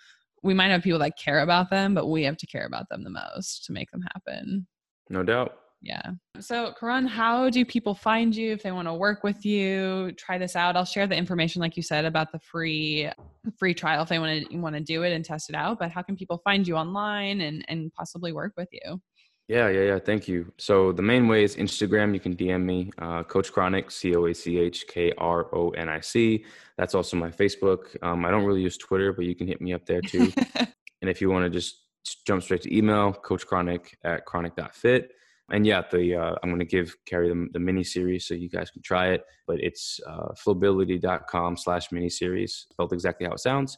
[0.42, 3.04] we might have people that care about them, but we have to care about them
[3.04, 4.66] the most to make them happen.
[5.08, 5.58] No doubt.
[5.82, 6.12] Yeah.
[6.38, 10.12] So, Karon, how do people find you if they want to work with you?
[10.16, 10.76] Try this out.
[10.76, 13.10] I'll share the information, like you said, about the free
[13.58, 15.80] free trial if they want to want to do it and test it out.
[15.80, 19.00] But how can people find you online and and possibly work with you?
[19.48, 19.98] Yeah, yeah, yeah.
[19.98, 20.52] Thank you.
[20.56, 22.14] So the main way is Instagram.
[22.14, 25.70] You can DM me, uh, Coach Kronic, C O A C H K R O
[25.70, 26.44] N I C.
[26.78, 27.96] That's also my Facebook.
[28.02, 30.32] Um, I don't really use Twitter, but you can hit me up there too.
[30.56, 31.82] and if you want to just
[32.24, 35.10] jump straight to email, Coach Kronic at kronic.fit.
[35.50, 38.48] And yeah, the uh, I'm going to give Carrie the, the mini series so you
[38.48, 39.24] guys can try it.
[39.46, 43.76] But it's uh, flowbility.com slash mini series, spelled exactly how it sounds.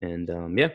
[0.00, 0.68] And um, yeah,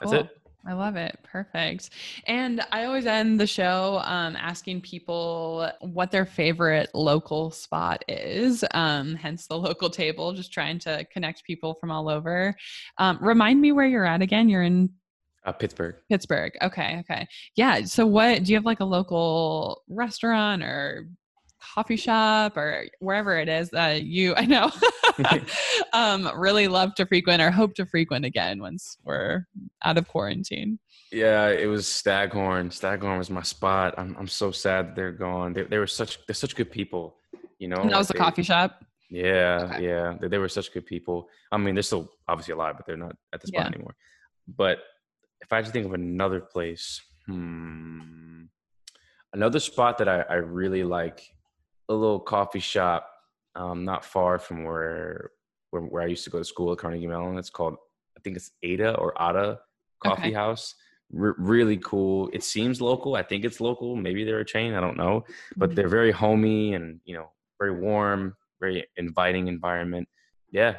[0.00, 0.10] cool.
[0.10, 0.30] that's it.
[0.68, 1.18] I love it.
[1.22, 1.90] Perfect.
[2.26, 8.62] And I always end the show um, asking people what their favorite local spot is,
[8.74, 12.54] um, hence the local table, just trying to connect people from all over.
[12.98, 14.50] Um, remind me where you're at again.
[14.50, 14.90] You're in
[15.46, 15.94] uh, Pittsburgh.
[16.10, 16.52] Pittsburgh.
[16.60, 16.98] Okay.
[17.00, 17.26] Okay.
[17.56, 17.84] Yeah.
[17.84, 21.08] So, what do you have like a local restaurant or
[21.60, 24.70] coffee shop or wherever it is that you I know
[25.92, 29.46] um, really love to frequent or hope to frequent again once we're
[29.84, 30.78] out of quarantine.
[31.10, 32.70] Yeah, it was Staghorn.
[32.70, 33.94] Staghorn was my spot.
[33.96, 35.52] I'm I'm so sad they're gone.
[35.52, 37.16] They, they were such they're such good people,
[37.58, 37.76] you know.
[37.76, 38.84] And that was the coffee shop.
[39.10, 39.86] Yeah, okay.
[39.86, 40.14] yeah.
[40.20, 41.28] They, they, were such good people.
[41.50, 43.68] I mean, they're still obviously alive, but they're not at the spot yeah.
[43.68, 43.96] anymore.
[44.46, 44.80] But
[45.40, 48.42] if I had to think of another place, hmm,
[49.32, 51.22] another spot that I, I really like
[51.88, 53.10] a little coffee shop
[53.54, 55.30] um, not far from where,
[55.70, 57.38] where, where I used to go to school at Carnegie Mellon.
[57.38, 57.76] It's called
[58.16, 59.60] I think it's Ada or Ada
[60.02, 60.32] Coffee okay.
[60.32, 60.74] House.
[61.16, 62.28] R- really cool.
[62.32, 63.14] It seems local.
[63.14, 63.96] I think it's local.
[63.96, 64.74] Maybe they're a chain.
[64.74, 65.24] I don't know,
[65.56, 65.76] but mm-hmm.
[65.76, 70.08] they're very homey and you know very warm, very inviting environment.
[70.50, 70.76] Yeah,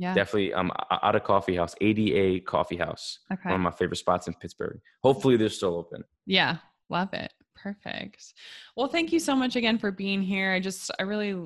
[0.00, 0.14] yeah.
[0.14, 0.72] Definitely um
[1.04, 3.20] Ada Coffee House, ADA Coffee House.
[3.32, 3.50] Okay.
[3.50, 4.80] One of my favorite spots in Pittsburgh.
[5.02, 6.04] Hopefully they're still open.
[6.26, 6.56] Yeah.
[6.88, 7.32] Love it.
[7.62, 8.34] Perfect.
[8.76, 10.52] Well, thank you so much again for being here.
[10.52, 11.36] I just, I really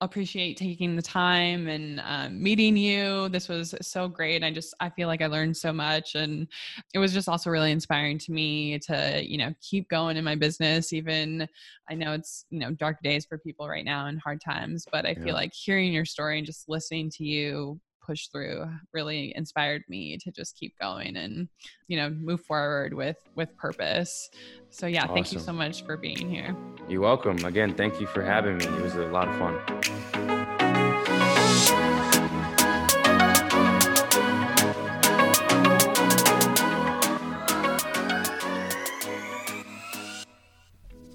[0.00, 3.28] appreciate taking the time and um, meeting you.
[3.28, 4.42] This was so great.
[4.42, 6.16] I just, I feel like I learned so much.
[6.16, 6.48] And
[6.92, 10.34] it was just also really inspiring to me to, you know, keep going in my
[10.34, 10.92] business.
[10.92, 11.46] Even
[11.88, 15.06] I know it's, you know, dark days for people right now and hard times, but
[15.06, 15.22] I yeah.
[15.22, 20.18] feel like hearing your story and just listening to you push through really inspired me
[20.18, 21.48] to just keep going and
[21.88, 24.30] you know move forward with with purpose.
[24.70, 25.14] So yeah awesome.
[25.14, 26.56] thank you so much for being here.
[26.88, 27.44] You're welcome.
[27.44, 28.64] Again thank you for having me.
[28.64, 29.58] It was a lot of fun.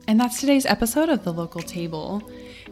[0.09, 2.23] And that's today's episode of the local table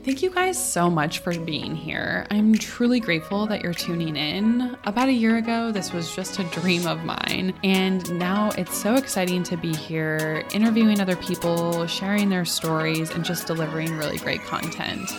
[0.06, 2.28] Thank you guys so much for being here.
[2.30, 4.78] I'm truly grateful that you're tuning in.
[4.84, 8.94] About a year ago, this was just a dream of mine, and now it's so
[8.98, 14.42] exciting to be here interviewing other people, sharing their stories, and just delivering really great
[14.42, 15.10] content.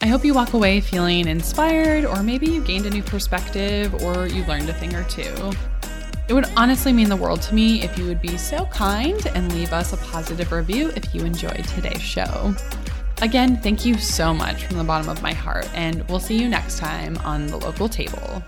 [0.00, 4.26] I hope you walk away feeling inspired, or maybe you gained a new perspective, or
[4.26, 5.52] you learned a thing or two.
[6.28, 9.52] It would honestly mean the world to me if you would be so kind and
[9.52, 12.54] leave us a positive review if you enjoyed today's show.
[13.22, 16.48] Again, thank you so much from the bottom of my heart, and we'll see you
[16.48, 18.42] next time on the local table.